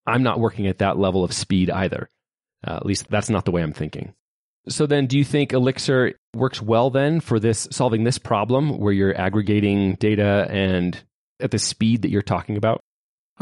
I'm 0.07 0.23
not 0.23 0.41
working 0.41 0.67
at 0.67 0.79
that 0.79 0.99
level 0.99 1.25
of 1.25 1.33
speed 1.33 1.71
either. 1.71 2.09
Uh, 2.67 2.77
at 2.77 2.87
least 2.87 3.09
that's 3.09 3.31
not 3.31 3.45
the 3.45 3.51
way 3.51 3.63
I'm 3.63 3.73
thinking. 3.73 4.15
So 4.69 4.87
then 4.87 5.07
do 5.07 5.17
you 5.17 5.25
think 5.25 5.53
Elixir 5.53 6.15
works 6.35 6.61
well 6.61 6.91
then 6.91 7.21
for 7.21 7.41
this 7.41 7.67
solving 7.71 8.05
this 8.05 8.19
problem 8.19 8.79
where 8.79 8.93
you're 8.93 9.19
aggregating 9.19 9.95
data 9.95 10.47
and 10.51 11.03
at 11.40 11.50
the 11.50 11.59
speed 11.59 12.02
that 12.02 12.11
you're 12.11 12.23
talking 12.23 12.56
about? 12.56 12.82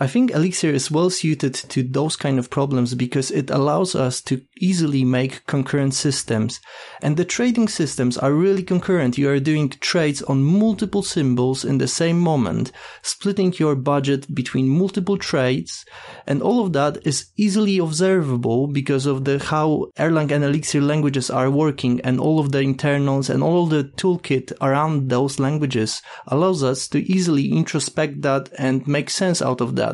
I 0.01 0.07
think 0.07 0.31
Elixir 0.31 0.71
is 0.71 0.93
well 0.93 1.11
suited 1.11 1.55
to 1.55 1.83
those 1.83 2.15
kind 2.15 2.39
of 2.39 2.51
problems 2.51 2.95
because 2.95 3.33
it 3.33 3.51
allows 3.51 3.97
us 3.97 4.21
to 4.23 4.41
easily 4.57 5.05
make 5.05 5.45
concurrent 5.47 5.93
systems. 5.93 6.61
And 7.03 7.17
the 7.17 7.25
trading 7.25 7.67
systems 7.67 8.17
are 8.17 8.33
really 8.33 8.63
concurrent. 8.63 9.19
You 9.19 9.29
are 9.31 9.41
doing 9.41 9.71
trades 9.71 10.23
on 10.23 10.45
multiple 10.45 11.03
symbols 11.03 11.65
in 11.65 11.79
the 11.79 11.89
same 11.89 12.21
moment, 12.21 12.71
splitting 13.03 13.53
your 13.59 13.75
budget 13.75 14.33
between 14.33 14.69
multiple 14.69 15.19
trades. 15.19 15.85
And 16.29 16.43
all 16.43 16.65
of 16.65 16.73
that 16.75 17.05
is 17.05 17.33
easily 17.37 17.79
observable 17.79 18.69
because 18.69 19.05
of 19.05 19.25
the 19.25 19.41
how 19.41 19.87
Erlang 19.99 20.31
and 20.31 20.45
Elixir 20.45 20.81
languages 20.81 21.29
are 21.29 21.51
working 21.51 22.01
and 22.03 22.21
all 22.21 22.39
of 22.39 22.53
the 22.53 22.61
internals 22.61 23.29
and 23.29 23.43
all 23.43 23.67
the 23.67 23.83
toolkit 23.97 24.53
around 24.61 25.09
those 25.09 25.41
languages 25.41 26.03
allows 26.29 26.63
us 26.63 26.87
to 26.89 27.01
easily 27.11 27.51
introspect 27.51 28.23
that 28.23 28.49
and 28.59 28.87
make 28.87 29.11
sense 29.11 29.43
out 29.43 29.61
of 29.61 29.75
that. 29.75 29.88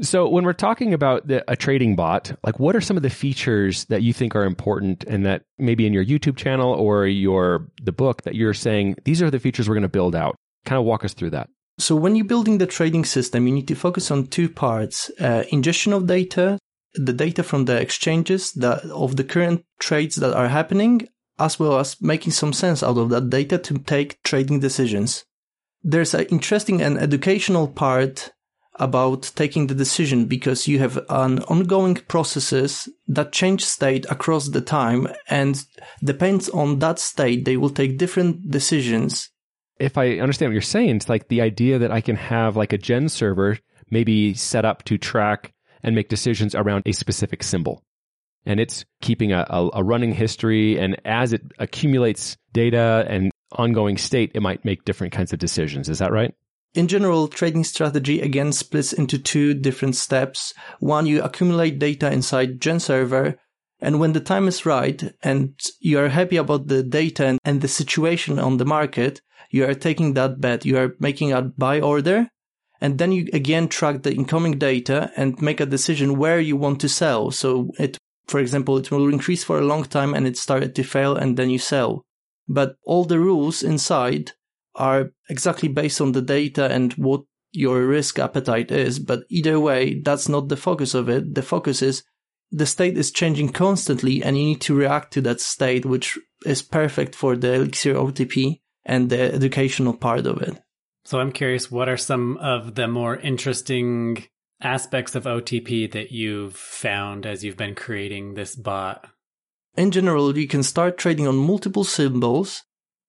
So 0.00 0.26
when 0.26 0.44
we're 0.44 0.54
talking 0.54 0.94
about 0.94 1.26
the, 1.26 1.44
a 1.50 1.54
trading 1.54 1.96
bot, 1.96 2.32
like 2.42 2.58
what 2.58 2.74
are 2.74 2.80
some 2.80 2.96
of 2.96 3.02
the 3.02 3.10
features 3.10 3.84
that 3.86 4.02
you 4.02 4.14
think 4.14 4.34
are 4.34 4.44
important 4.44 5.04
and 5.04 5.26
that 5.26 5.42
maybe 5.58 5.86
in 5.86 5.92
your 5.92 6.04
YouTube 6.04 6.36
channel 6.36 6.72
or 6.72 7.06
your 7.06 7.68
the 7.82 7.92
book 7.92 8.22
that 8.22 8.34
you're 8.34 8.54
saying 8.54 8.96
these 9.04 9.20
are 9.20 9.30
the 9.30 9.38
features 9.38 9.68
we're 9.68 9.74
going 9.74 9.82
to 9.82 9.88
build 9.88 10.16
out? 10.16 10.36
Kind 10.64 10.78
of 10.78 10.86
walk 10.86 11.04
us 11.04 11.12
through 11.12 11.30
that. 11.30 11.50
So 11.78 11.94
when 11.94 12.16
you're 12.16 12.24
building 12.24 12.56
the 12.56 12.66
trading 12.66 13.04
system, 13.04 13.46
you 13.46 13.52
need 13.52 13.68
to 13.68 13.74
focus 13.74 14.10
on 14.10 14.28
two 14.28 14.48
parts: 14.48 15.10
uh, 15.20 15.44
ingestion 15.50 15.92
of 15.92 16.06
data, 16.06 16.58
the 16.94 17.12
data 17.12 17.42
from 17.42 17.66
the 17.66 17.78
exchanges 17.78 18.52
that 18.52 18.84
of 18.84 19.16
the 19.16 19.24
current 19.24 19.64
trades 19.78 20.16
that 20.16 20.34
are 20.34 20.48
happening, 20.48 21.08
as 21.38 21.58
well 21.58 21.78
as 21.78 22.00
making 22.00 22.32
some 22.32 22.54
sense 22.54 22.82
out 22.82 22.96
of 22.96 23.10
that 23.10 23.28
data 23.28 23.58
to 23.58 23.78
take 23.78 24.22
trading 24.22 24.60
decisions. 24.60 25.24
There's 25.82 26.14
an 26.14 26.26
interesting 26.26 26.80
and 26.80 26.96
educational 26.96 27.68
part 27.68 28.32
about 28.82 29.30
taking 29.36 29.68
the 29.68 29.74
decision 29.74 30.26
because 30.26 30.66
you 30.66 30.78
have 30.80 30.98
an 31.08 31.38
ongoing 31.44 31.94
processes 31.94 32.88
that 33.06 33.32
change 33.32 33.64
state 33.64 34.04
across 34.10 34.48
the 34.48 34.60
time 34.60 35.06
and 35.28 35.64
depends 36.02 36.48
on 36.48 36.80
that 36.80 36.98
state 36.98 37.44
they 37.44 37.56
will 37.56 37.70
take 37.70 37.96
different 37.96 38.50
decisions. 38.50 39.30
If 39.78 39.96
i 39.96 40.18
understand 40.18 40.50
what 40.50 40.54
you're 40.54 40.62
saying 40.76 40.96
it's 40.96 41.08
like 41.08 41.28
the 41.28 41.40
idea 41.40 41.78
that 41.78 41.90
i 41.90 42.00
can 42.00 42.14
have 42.16 42.56
like 42.56 42.72
a 42.72 42.78
gen 42.78 43.08
server 43.08 43.58
maybe 43.90 44.34
set 44.34 44.64
up 44.64 44.84
to 44.84 44.96
track 44.98 45.52
and 45.82 45.94
make 45.94 46.08
decisions 46.08 46.54
around 46.54 46.82
a 46.86 46.92
specific 46.92 47.42
symbol. 47.42 47.82
And 48.46 48.58
it's 48.58 48.84
keeping 49.00 49.32
a, 49.32 49.46
a, 49.48 49.70
a 49.74 49.84
running 49.84 50.12
history 50.12 50.78
and 50.78 51.00
as 51.04 51.32
it 51.32 51.42
accumulates 51.58 52.36
data 52.52 53.04
and 53.08 53.30
ongoing 53.52 53.98
state 53.98 54.32
it 54.34 54.40
might 54.40 54.64
make 54.64 54.84
different 54.84 55.12
kinds 55.12 55.32
of 55.32 55.38
decisions. 55.38 55.88
Is 55.88 55.98
that 55.98 56.10
right 56.10 56.34
in 56.74 56.88
general, 56.88 57.28
trading 57.28 57.64
strategy 57.64 58.20
again 58.20 58.52
splits 58.52 58.92
into 58.92 59.18
two 59.18 59.52
different 59.52 59.94
steps. 59.94 60.54
One, 60.80 61.06
you 61.06 61.22
accumulate 61.22 61.78
data 61.78 62.10
inside 62.10 62.60
Gen 62.60 62.80
server. 62.80 63.38
And 63.80 63.98
when 64.00 64.12
the 64.12 64.20
time 64.20 64.48
is 64.48 64.64
right 64.64 65.12
and 65.22 65.58
you 65.80 65.98
are 65.98 66.08
happy 66.08 66.36
about 66.36 66.68
the 66.68 66.82
data 66.82 67.38
and, 67.44 67.60
the 67.60 67.68
situation 67.68 68.38
on 68.38 68.56
the 68.56 68.64
market, 68.64 69.20
you 69.50 69.64
are 69.66 69.74
taking 69.74 70.14
that 70.14 70.40
bet. 70.40 70.64
You 70.64 70.78
are 70.78 70.94
making 70.98 71.32
a 71.32 71.42
buy 71.42 71.80
order. 71.80 72.28
And 72.80 72.98
then 72.98 73.12
you 73.12 73.28
again 73.32 73.68
track 73.68 74.02
the 74.02 74.14
incoming 74.14 74.58
data 74.58 75.12
and 75.16 75.40
make 75.42 75.60
a 75.60 75.66
decision 75.66 76.16
where 76.16 76.40
you 76.40 76.56
want 76.56 76.80
to 76.80 76.88
sell. 76.88 77.30
So 77.30 77.70
it, 77.78 77.98
for 78.26 78.40
example, 78.40 78.78
it 78.78 78.90
will 78.90 79.12
increase 79.12 79.44
for 79.44 79.58
a 79.58 79.64
long 79.66 79.84
time 79.84 80.14
and 80.14 80.26
it 80.26 80.38
started 80.38 80.74
to 80.76 80.84
fail 80.84 81.16
and 81.16 81.36
then 81.36 81.50
you 81.50 81.58
sell. 81.58 82.02
But 82.48 82.76
all 82.84 83.04
the 83.04 83.20
rules 83.20 83.62
inside 83.62 84.32
are 84.74 85.10
exactly 85.28 85.68
based 85.68 86.00
on 86.00 86.12
the 86.12 86.22
data 86.22 86.70
and 86.70 86.92
what 86.94 87.22
your 87.52 87.86
risk 87.86 88.18
appetite 88.18 88.70
is. 88.70 88.98
But 88.98 89.24
either 89.28 89.60
way, 89.60 90.00
that's 90.00 90.28
not 90.28 90.48
the 90.48 90.56
focus 90.56 90.94
of 90.94 91.08
it. 91.08 91.34
The 91.34 91.42
focus 91.42 91.82
is 91.82 92.02
the 92.50 92.66
state 92.66 92.98
is 92.98 93.10
changing 93.10 93.50
constantly 93.50 94.22
and 94.22 94.36
you 94.36 94.44
need 94.44 94.60
to 94.62 94.74
react 94.74 95.12
to 95.14 95.20
that 95.22 95.40
state, 95.40 95.84
which 95.86 96.18
is 96.44 96.62
perfect 96.62 97.14
for 97.14 97.36
the 97.36 97.54
Elixir 97.54 97.94
OTP 97.94 98.60
and 98.84 99.10
the 99.10 99.34
educational 99.34 99.94
part 99.94 100.26
of 100.26 100.42
it. 100.42 100.60
So 101.04 101.18
I'm 101.18 101.32
curious, 101.32 101.70
what 101.70 101.88
are 101.88 101.96
some 101.96 102.36
of 102.38 102.74
the 102.74 102.88
more 102.88 103.16
interesting 103.16 104.24
aspects 104.60 105.14
of 105.14 105.24
OTP 105.24 105.90
that 105.92 106.12
you've 106.12 106.56
found 106.56 107.26
as 107.26 107.42
you've 107.42 107.56
been 107.56 107.74
creating 107.74 108.34
this 108.34 108.54
bot? 108.54 109.06
In 109.76 109.90
general, 109.90 110.36
you 110.36 110.46
can 110.46 110.62
start 110.62 110.98
trading 110.98 111.26
on 111.26 111.36
multiple 111.36 111.84
symbols 111.84 112.62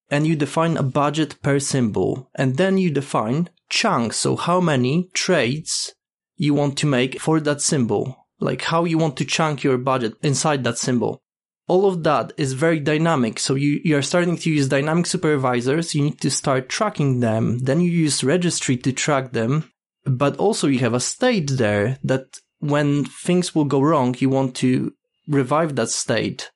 and 0.10 0.28
you 0.28 0.36
define 0.36 0.78
a 0.78 0.84
budget 0.84 1.42
per 1.42 1.60
symbol. 1.60 2.30
And 2.36 2.58
then 2.58 2.78
you 2.78 2.92
define 2.92 3.50
chunks. 3.70 4.18
So 4.18 4.36
how 4.36 4.60
many 4.60 5.10
trades 5.14 5.94
you 6.36 6.54
want 6.54 6.78
to 6.80 6.88
make 6.88 7.20
for 7.20 7.40
that 7.40 7.62
symbol, 7.62 8.28
like 8.40 8.62
how 8.64 8.86
you 8.86 8.98
want 8.98 9.18
to 9.18 9.26
chunk 9.26 9.64
your 9.64 9.78
budget 9.78 10.14
inside 10.22 10.64
that 10.64 10.78
symbol. 10.78 11.22
All 11.68 11.86
of 11.86 12.04
that 12.04 12.34
is 12.38 12.54
very 12.54 12.80
dynamic. 12.80 13.40
So 13.40 13.56
you, 13.56 13.80
you 13.84 13.98
are 13.98 14.02
starting 14.02 14.38
to 14.38 14.50
use 14.52 14.68
dynamic 14.68 15.06
supervisors. 15.06 15.96
You 15.96 16.04
need 16.04 16.20
to 16.22 16.30
start 16.30 16.68
tracking 16.68 17.22
them. 17.22 17.60
Then 17.60 17.80
you 17.80 17.90
use 17.90 18.24
registry 18.24 18.76
to 18.78 18.92
track 18.92 19.32
them. 19.32 19.72
But 20.06 20.36
also 20.38 20.68
you 20.68 20.80
have 20.80 20.94
a 20.94 21.00
state 21.00 21.52
there 21.52 22.00
that 22.04 22.40
when 22.60 23.06
things 23.06 23.56
will 23.56 23.66
go 23.66 23.82
wrong, 23.82 24.16
you 24.20 24.30
want 24.30 24.56
to 24.58 24.94
revive 25.28 25.76
that 25.76 25.90
state. 25.90 26.52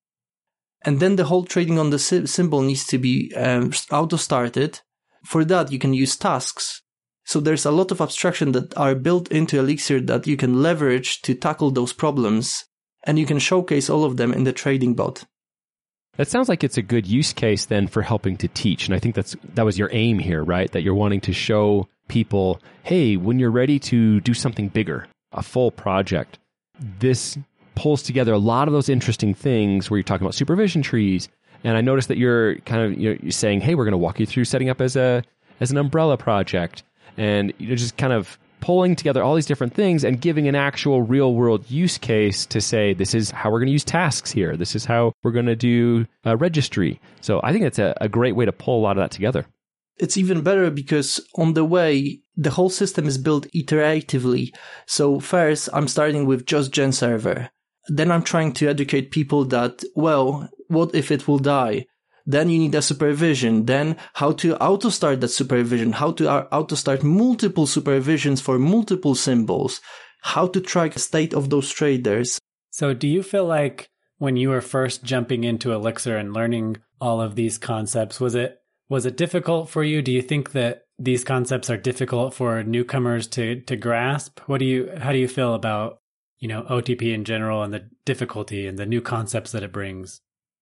And 0.83 0.99
then 0.99 1.15
the 1.15 1.25
whole 1.25 1.43
trading 1.43 1.79
on 1.79 1.89
the 1.89 1.99
symbol 1.99 2.61
needs 2.61 2.85
to 2.87 2.97
be 2.97 3.33
um, 3.35 3.71
auto 3.91 4.15
started. 4.17 4.81
For 5.25 5.43
that, 5.45 5.71
you 5.71 5.79
can 5.79 5.93
use 5.93 6.15
tasks. 6.15 6.81
So 7.25 7.39
there's 7.39 7.65
a 7.65 7.71
lot 7.71 7.91
of 7.91 7.99
abstraction 7.99 8.53
that 8.53 8.77
are 8.77 8.95
built 8.95 9.29
into 9.31 9.59
Elixir 9.59 9.99
that 10.01 10.27
you 10.27 10.37
can 10.37 10.61
leverage 10.61 11.21
to 11.23 11.33
tackle 11.33 11.71
those 11.71 11.93
problems. 11.93 12.65
And 13.03 13.19
you 13.19 13.25
can 13.25 13.39
showcase 13.39 13.89
all 13.89 14.03
of 14.03 14.17
them 14.17 14.31
in 14.31 14.43
the 14.43 14.53
trading 14.53 14.93
bot. 14.93 15.25
That 16.17 16.27
sounds 16.27 16.49
like 16.49 16.63
it's 16.63 16.77
a 16.77 16.81
good 16.81 17.05
use 17.05 17.31
case 17.31 17.65
then 17.65 17.87
for 17.87 18.01
helping 18.01 18.37
to 18.37 18.47
teach. 18.47 18.87
And 18.87 18.95
I 18.95 18.99
think 18.99 19.15
that's, 19.15 19.35
that 19.53 19.65
was 19.65 19.77
your 19.77 19.89
aim 19.93 20.19
here, 20.19 20.43
right? 20.43 20.71
That 20.71 20.81
you're 20.81 20.95
wanting 20.95 21.21
to 21.21 21.33
show 21.33 21.87
people, 22.07 22.61
hey, 22.83 23.17
when 23.17 23.39
you're 23.39 23.51
ready 23.51 23.77
to 23.79 24.19
do 24.21 24.33
something 24.33 24.69
bigger, 24.69 25.07
a 25.31 25.43
full 25.43 25.71
project, 25.71 26.39
this 26.79 27.37
pulls 27.77 28.01
together 28.01 28.33
a 28.33 28.39
lot 28.39 28.67
of 28.67 28.73
those 28.73 28.89
interesting 28.89 29.33
things 29.33 29.89
where 29.89 29.99
you're 29.99 30.03
talking 30.03 30.25
about 30.25 30.33
supervision 30.33 30.81
trees. 30.81 31.29
And 31.63 31.77
I 31.77 31.81
noticed 31.81 32.07
that 32.07 32.17
you're 32.17 32.55
kind 32.59 32.81
of 32.81 32.99
you're, 32.99 33.15
you're 33.15 33.31
saying, 33.31 33.61
"Hey, 33.61 33.75
we're 33.75 33.85
going 33.85 33.91
to 33.91 33.97
walk 33.97 34.19
you 34.19 34.25
through 34.25 34.45
setting 34.45 34.69
up 34.69 34.81
as 34.81 34.95
a 34.95 35.23
as 35.59 35.71
an 35.71 35.77
umbrella 35.77 36.17
project," 36.17 36.83
and 37.17 37.53
you're 37.59 37.77
just 37.77 37.97
kind 37.97 38.13
of 38.13 38.37
pulling 38.59 38.95
together 38.95 39.23
all 39.23 39.35
these 39.35 39.45
different 39.45 39.73
things 39.73 40.03
and 40.03 40.19
giving 40.19 40.47
an 40.47 40.55
actual 40.55 41.03
real 41.03 41.35
world 41.35 41.69
use 41.69 41.97
case 41.99 42.45
to 42.47 42.59
say 42.59 42.93
this 42.93 43.13
is 43.13 43.29
how 43.29 43.51
we're 43.51 43.59
going 43.59 43.67
to 43.67 43.73
use 43.73 43.83
tasks 43.83 44.31
here. 44.31 44.57
This 44.57 44.75
is 44.75 44.83
how 44.83 45.13
we're 45.23 45.31
going 45.31 45.45
to 45.45 45.55
do 45.55 46.07
a 46.25 46.35
registry. 46.35 46.99
So 47.21 47.39
i 47.43 47.51
think 47.51 47.63
that's 47.63 47.79
a, 47.79 47.95
a 48.01 48.09
great 48.09 48.35
way 48.35 48.45
to 48.45 48.51
pull 48.51 48.79
a 48.79 48.83
lot 48.83 48.97
of 48.97 49.03
that 49.03 49.11
together. 49.11 49.45
It's 49.97 50.17
even 50.17 50.41
better 50.41 50.69
because 50.71 51.19
on 51.35 51.53
the 51.53 51.65
way 51.65 52.21
the 52.35 52.51
whole 52.51 52.69
system 52.69 53.05
is 53.07 53.17
built 53.17 53.47
iteratively. 53.53 54.53
So 54.87 55.19
first 55.19 55.69
i'm 55.73 55.87
starting 55.87 56.25
with 56.25 56.47
just 56.47 56.71
gen 56.71 56.91
server 56.91 57.49
then 57.87 58.11
I'm 58.11 58.23
trying 58.23 58.53
to 58.53 58.67
educate 58.67 59.11
people 59.11 59.45
that, 59.45 59.83
well, 59.95 60.49
what 60.67 60.93
if 60.93 61.11
it 61.11 61.27
will 61.27 61.39
die? 61.39 61.85
Then 62.25 62.49
you 62.49 62.59
need 62.59 62.75
a 62.75 62.81
supervision. 62.81 63.65
Then 63.65 63.95
how 64.13 64.33
to 64.33 64.61
auto 64.61 64.89
start 64.89 65.21
that 65.21 65.29
supervision, 65.29 65.93
how 65.93 66.11
to 66.13 66.29
uh, 66.29 66.47
auto 66.51 66.75
start 66.75 67.03
multiple 67.03 67.65
supervisions 67.65 68.41
for 68.41 68.59
multiple 68.59 69.15
symbols, 69.15 69.79
how 70.21 70.47
to 70.47 70.59
track 70.59 70.93
the 70.93 70.99
state 70.99 71.33
of 71.33 71.49
those 71.49 71.71
traders. 71.71 72.37
So 72.69 72.93
do 72.93 73.07
you 73.07 73.23
feel 73.23 73.45
like 73.45 73.89
when 74.17 74.35
you 74.35 74.49
were 74.49 74.61
first 74.61 75.03
jumping 75.03 75.45
into 75.45 75.71
Elixir 75.71 76.17
and 76.17 76.33
learning 76.33 76.77
all 76.99 77.21
of 77.21 77.35
these 77.35 77.57
concepts, 77.57 78.19
was 78.19 78.35
it 78.35 78.59
was 78.89 79.05
it 79.05 79.17
difficult 79.17 79.69
for 79.69 79.83
you? 79.83 80.01
Do 80.01 80.11
you 80.11 80.21
think 80.21 80.51
that 80.51 80.83
these 80.99 81.23
concepts 81.23 81.69
are 81.69 81.77
difficult 81.77 82.33
for 82.33 82.63
newcomers 82.63 83.27
to 83.27 83.61
to 83.61 83.75
grasp? 83.77 84.39
What 84.47 84.59
do 84.59 84.65
you 84.65 84.91
how 84.97 85.13
do 85.13 85.17
you 85.17 85.27
feel 85.29 85.53
about 85.53 85.99
you 86.39 86.47
know, 86.47 86.63
OTP 86.63 87.13
in 87.13 87.23
general 87.23 87.63
and 87.63 87.73
the 87.73 87.89
difficulty 88.05 88.67
and 88.67 88.77
the 88.77 88.85
new 88.85 89.01
concepts 89.01 89.51
that 89.51 89.63
it 89.63 89.71
brings? 89.71 90.21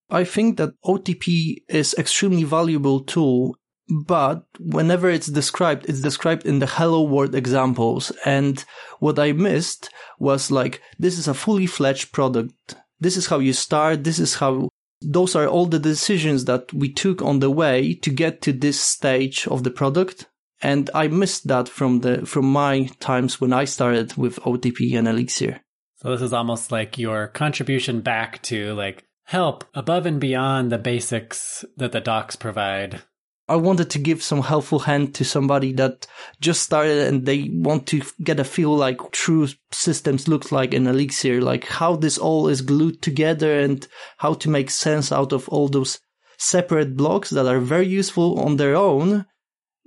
I 0.10 0.24
think 0.24 0.58
that 0.58 0.80
OTP 0.84 1.64
is 1.68 1.96
extremely 1.98 2.44
valuable 2.44 3.02
tool, 3.02 3.58
but 3.90 4.46
whenever 4.60 5.10
it's 5.10 5.28
described, 5.28 5.86
it's 5.90 6.02
described 6.02 6.46
in 6.46 6.60
the 6.60 6.68
hello 6.68 7.04
world 7.04 7.34
examples. 7.34 8.12
And 8.24 8.64
what 9.00 9.18
I 9.18 9.32
missed 9.32 9.90
was 10.20 10.52
like, 10.52 10.82
this 11.00 11.18
is 11.18 11.28
a 11.28 11.34
fully 11.34 11.66
fledged 11.66 12.12
product. 12.12 12.76
This 13.00 13.18
is 13.18 13.28
how 13.28 13.40
you 13.40 13.54
start. 13.54 14.04
This 14.04 14.20
is 14.20 14.36
how 14.36 14.70
those 15.02 15.36
are 15.36 15.48
all 15.48 15.66
the 15.66 15.80
decisions 15.80 16.46
that 16.46 16.72
we 16.74 16.92
took 16.92 17.22
on 17.22 17.40
the 17.40 17.52
way 17.52 17.94
to 17.96 18.10
get 18.10 18.42
to 18.44 18.54
this 18.54 18.80
stage 18.80 19.48
of 19.48 19.64
the 19.64 19.72
product. 19.72 20.28
And 20.62 20.90
I 20.96 21.08
missed 21.10 21.48
that 21.48 21.68
from 21.68 22.00
the, 22.00 22.26
from 22.26 22.52
my 22.52 22.90
times 23.00 23.42
when 23.42 23.54
I 23.54 23.66
started 23.66 24.16
with 24.16 24.40
OTP 24.42 24.98
and 24.98 25.08
Elixir. 25.08 25.62
So 25.98 26.12
this 26.12 26.22
is 26.22 26.34
almost 26.34 26.72
like 26.72 26.98
your 26.98 27.28
contribution 27.28 28.02
back 28.02 28.42
to 28.44 28.74
like 28.74 29.06
help 29.24 29.64
above 29.74 30.06
and 30.06 30.20
beyond 30.20 30.72
the 30.72 30.78
basics 30.78 31.64
that 31.78 31.92
the 31.92 32.02
docs 32.02 32.36
provide. 32.36 33.02
I 33.48 33.58
wanted 33.58 33.92
to 33.92 34.00
give 34.00 34.24
some 34.24 34.42
helpful 34.42 34.80
hand 34.80 35.14
to 35.16 35.24
somebody 35.24 35.72
that 35.74 36.08
just 36.42 36.64
started 36.64 37.08
and 37.08 37.26
they 37.26 37.50
want 37.52 37.86
to 37.88 38.02
get 38.24 38.40
a 38.40 38.44
feel 38.44 38.76
like 38.76 39.12
true 39.12 39.48
systems 39.72 40.28
look 40.28 40.52
like 40.52 40.74
in 40.74 40.88
Elixir, 40.88 41.42
like 41.42 41.66
how 41.66 41.96
this 41.96 42.18
all 42.18 42.48
is 42.48 42.64
glued 42.64 43.04
together 43.04 43.60
and 43.60 43.88
how 44.18 44.34
to 44.34 44.50
make 44.50 44.72
sense 44.72 45.12
out 45.12 45.32
of 45.32 45.48
all 45.50 45.68
those 45.68 46.00
separate 46.40 46.98
blocks 46.98 47.30
that 47.30 47.46
are 47.46 47.60
very 47.60 47.88
useful 47.88 48.40
on 48.40 48.58
their 48.58 48.76
own, 48.76 49.28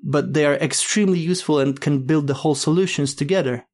but 0.05 0.35
they 0.35 0.47
are 0.47 0.55
extremely 0.55 1.19
useful 1.19 1.59
and 1.59 1.81
can 1.81 2.07
build 2.07 2.29
the 2.29 2.35
whole 2.35 2.55
solutions 2.55 3.12
together. 3.12 3.67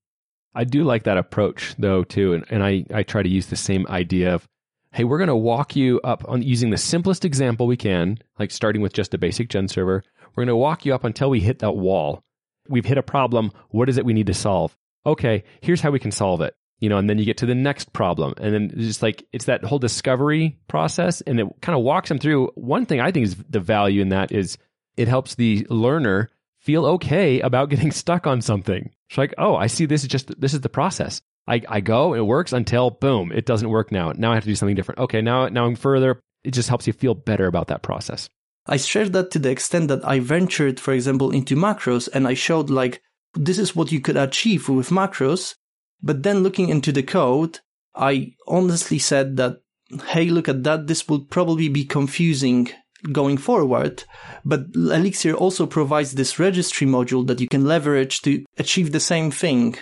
I 0.55 0.65
do 0.65 0.85
like 0.85 1.05
that 1.05 1.19
approach 1.19 1.75
though 1.79 2.05
too, 2.05 2.35
and, 2.35 2.45
and 2.51 2.63
I, 2.63 2.85
I 2.93 3.03
try 3.03 3.23
to 3.23 3.29
use 3.29 3.47
the 3.47 3.57
same 3.57 3.87
idea 3.89 4.35
of 4.35 4.49
hey, 4.95 5.03
we're 5.03 5.19
going 5.19 5.27
to 5.27 5.35
walk 5.35 5.75
you 5.75 6.01
up 6.05 6.25
on 6.29 6.41
using 6.41 6.71
the 6.71 6.77
simplest 6.77 7.25
example 7.25 7.67
we 7.67 7.77
can, 7.77 8.17
like 8.39 8.53
starting 8.53 8.81
with 8.81 8.93
just 8.93 9.13
a 9.13 9.19
basic 9.19 9.49
gen 9.49 9.67
server. 9.67 10.05
We're 10.35 10.43
going 10.43 10.49
to 10.49 10.57
walk 10.57 10.87
you 10.87 10.95
up 10.95 11.03
until 11.03 11.31
we 11.31 11.41
hit 11.41 11.59
that 11.59 11.73
wall. 11.73 12.23
We've 12.69 12.85
hit 12.85 12.97
a 12.97 13.03
problem. 13.03 13.51
What 13.71 13.89
is 13.89 13.99
it 13.99 14.05
we 14.05 14.13
need 14.13 14.29
to 14.29 14.35
solve? 14.35 14.77
Okay, 15.05 15.43
here's 15.61 15.81
how 15.81 15.91
we 15.91 15.99
can 15.99 16.13
solve 16.13 16.41
it. 16.43 16.55
You 16.79 16.89
know, 16.89 16.99
and 16.99 17.11
then 17.11 17.19
you 17.19 17.25
get 17.25 17.39
to 17.39 17.47
the 17.47 17.57
next 17.57 17.93
problem. 17.93 18.35
And 18.37 18.55
then 18.55 18.71
just 18.77 19.03
like 19.03 19.27
it's 19.33 19.47
that 19.47 19.65
whole 19.65 19.81
discovery 19.81 20.59
process 20.69 21.21
and 21.23 21.41
it 21.41 21.47
kind 21.61 21.77
of 21.77 21.85
walks 21.85 22.09
them 22.09 22.19
through. 22.19 22.53
One 22.55 22.87
thing 22.87 23.01
I 23.01 23.11
think 23.11 23.25
is 23.25 23.37
the 23.49 23.61
value 23.61 24.01
in 24.01 24.11
that 24.11 24.31
is 24.31 24.59
it 24.97 25.09
helps 25.09 25.35
the 25.35 25.67
learner 25.71 26.31
feel 26.61 26.87
okay 26.87 27.41
about 27.41 27.69
getting 27.69 27.91
stuck 27.93 28.29
on 28.29 28.41
something. 28.41 28.91
It's 29.09 29.19
like, 29.19 29.35
oh, 29.39 29.57
I 29.57 29.67
see 29.67 29.87
this 29.87 30.03
is 30.03 30.09
just 30.09 30.41
this 30.41 30.55
is 30.55 30.61
the 30.61 30.69
process. 30.69 31.21
I, 31.47 31.61
I 31.69 31.81
go, 31.81 32.15
it 32.15 32.21
works 32.21 32.53
until 32.53 32.91
boom, 32.91 33.31
it 33.31 33.45
doesn't 33.45 33.69
work 33.69 33.93
now. 33.93 34.13
Now 34.13 34.33
I 34.33 34.35
have 34.35 34.45
to 34.45 34.49
do 34.49 34.55
something 34.55 34.77
different. 34.77 35.01
Okay, 35.01 35.21
now 35.21 35.49
now 35.49 35.67
I'm 35.67 35.77
further. 35.77 36.21
It 36.43 36.53
just 36.53 36.69
helps 36.69 36.87
you 36.87 36.93
feel 36.93 37.15
better 37.15 37.47
about 37.47 37.69
that 37.69 37.83
process. 37.83 38.29
I 38.67 38.79
shared 38.79 39.13
that 39.13 39.31
to 39.33 39.39
the 39.39 39.51
extent 39.51 39.89
that 39.89 40.07
I 40.07 40.21
ventured, 40.21 40.81
for 40.81 40.93
example, 40.93 41.31
into 41.31 41.55
macros 41.55 42.09
and 42.13 42.27
I 42.27 42.35
showed 42.35 42.71
like 42.71 43.03
this 43.35 43.59
is 43.59 43.77
what 43.77 43.93
you 43.93 44.01
could 44.01 44.17
achieve 44.17 44.69
with 44.69 44.89
macros. 44.89 45.55
But 46.03 46.23
then 46.23 46.43
looking 46.43 46.69
into 46.69 46.93
the 46.93 47.03
code, 47.03 47.61
I 47.95 48.35
honestly 48.47 48.99
said 48.99 49.37
that, 49.37 49.61
hey, 50.09 50.27
look 50.27 50.49
at 50.49 50.65
that. 50.65 50.87
This 50.87 51.09
will 51.09 51.21
probably 51.21 51.69
be 51.69 51.85
confusing 51.85 52.71
going 53.13 53.37
forward. 53.37 54.05
But 54.45 54.67
Elixir 54.75 55.35
also 55.35 55.67
provides 55.67 56.13
this 56.13 56.39
registry 56.39 56.87
module 56.87 57.27
that 57.27 57.41
you 57.41 57.49
can 57.49 57.65
leverage 57.65 58.23
to 58.23 58.45
achieve 58.59 58.93
the 58.93 59.01
same 59.01 59.31
thing. 59.31 59.77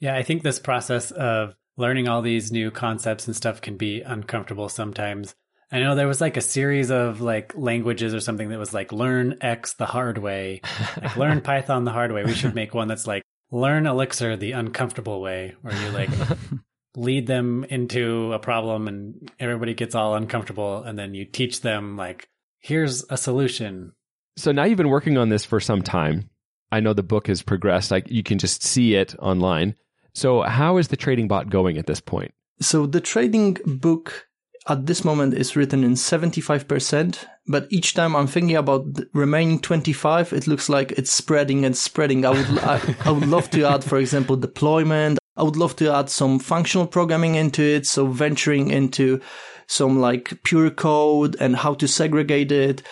Yeah, 0.00 0.16
I 0.16 0.22
think 0.22 0.42
this 0.42 0.58
process 0.58 1.10
of 1.10 1.54
learning 1.76 2.08
all 2.08 2.22
these 2.22 2.52
new 2.52 2.70
concepts 2.70 3.26
and 3.26 3.34
stuff 3.34 3.60
can 3.60 3.76
be 3.76 4.00
uncomfortable 4.02 4.68
sometimes. 4.68 5.34
I 5.72 5.80
know 5.80 5.94
there 5.94 6.06
was 6.08 6.20
like 6.20 6.36
a 6.36 6.42
series 6.42 6.90
of 6.90 7.20
like 7.20 7.52
languages 7.56 8.14
or 8.14 8.20
something 8.20 8.50
that 8.50 8.58
was 8.58 8.72
like 8.72 8.92
learn 8.92 9.38
X 9.40 9.74
the 9.74 9.86
hard 9.86 10.18
way, 10.18 10.60
like 11.00 11.16
learn 11.16 11.40
Python 11.42 11.84
the 11.84 11.90
hard 11.90 12.12
way. 12.12 12.24
We 12.24 12.34
should 12.34 12.54
make 12.54 12.74
one 12.74 12.86
that's 12.86 13.06
like 13.06 13.22
learn 13.50 13.86
Elixir 13.86 14.36
the 14.36 14.52
uncomfortable 14.52 15.20
way, 15.20 15.54
where 15.62 15.74
you 15.74 15.90
like 15.90 16.10
lead 16.96 17.26
them 17.26 17.64
into 17.64 18.32
a 18.32 18.38
problem 18.38 18.86
and 18.86 19.32
everybody 19.40 19.74
gets 19.74 19.94
all 19.94 20.14
uncomfortable, 20.14 20.82
and 20.82 20.98
then 20.98 21.14
you 21.14 21.24
teach 21.24 21.60
them 21.60 21.96
like 21.96 22.28
here's 22.64 23.04
a 23.10 23.16
solution. 23.16 23.92
So 24.36 24.50
now 24.50 24.64
you've 24.64 24.78
been 24.78 24.88
working 24.88 25.18
on 25.18 25.28
this 25.28 25.44
for 25.44 25.60
some 25.60 25.82
time. 25.82 26.30
I 26.72 26.80
know 26.80 26.94
the 26.94 27.02
book 27.02 27.26
has 27.28 27.42
progressed. 27.42 27.90
Like 27.90 28.10
you 28.10 28.22
can 28.22 28.38
just 28.38 28.64
see 28.64 28.94
it 28.94 29.14
online. 29.18 29.76
So 30.14 30.42
how 30.42 30.78
is 30.78 30.88
the 30.88 30.96
trading 30.96 31.28
bot 31.28 31.50
going 31.50 31.76
at 31.76 31.86
this 31.86 32.00
point? 32.00 32.32
So 32.60 32.86
the 32.86 33.02
trading 33.02 33.58
book 33.66 34.26
at 34.66 34.86
this 34.86 35.04
moment 35.04 35.34
is 35.34 35.56
written 35.56 35.84
in 35.84 35.92
75%, 35.92 37.26
but 37.46 37.66
each 37.68 37.92
time 37.92 38.16
I'm 38.16 38.26
thinking 38.26 38.56
about 38.56 38.94
the 38.94 39.08
remaining 39.12 39.60
25, 39.60 40.32
it 40.32 40.46
looks 40.46 40.70
like 40.70 40.92
it's 40.92 41.12
spreading 41.12 41.66
and 41.66 41.76
spreading. 41.76 42.24
I 42.24 42.30
would, 42.30 42.58
I, 42.60 42.96
I 43.04 43.10
would 43.10 43.28
love 43.28 43.50
to 43.50 43.66
add, 43.66 43.84
for 43.84 43.98
example, 43.98 44.36
deployment. 44.36 45.18
I 45.36 45.42
would 45.42 45.56
love 45.56 45.76
to 45.76 45.92
add 45.92 46.08
some 46.08 46.38
functional 46.38 46.86
programming 46.86 47.34
into 47.34 47.62
it. 47.62 47.86
So 47.86 48.06
venturing 48.06 48.70
into 48.70 49.20
some 49.66 50.00
like 50.00 50.42
pure 50.42 50.70
code 50.70 51.36
and 51.40 51.56
how 51.56 51.74
to 51.74 51.88
segregate 51.88 52.52
it. 52.52 52.82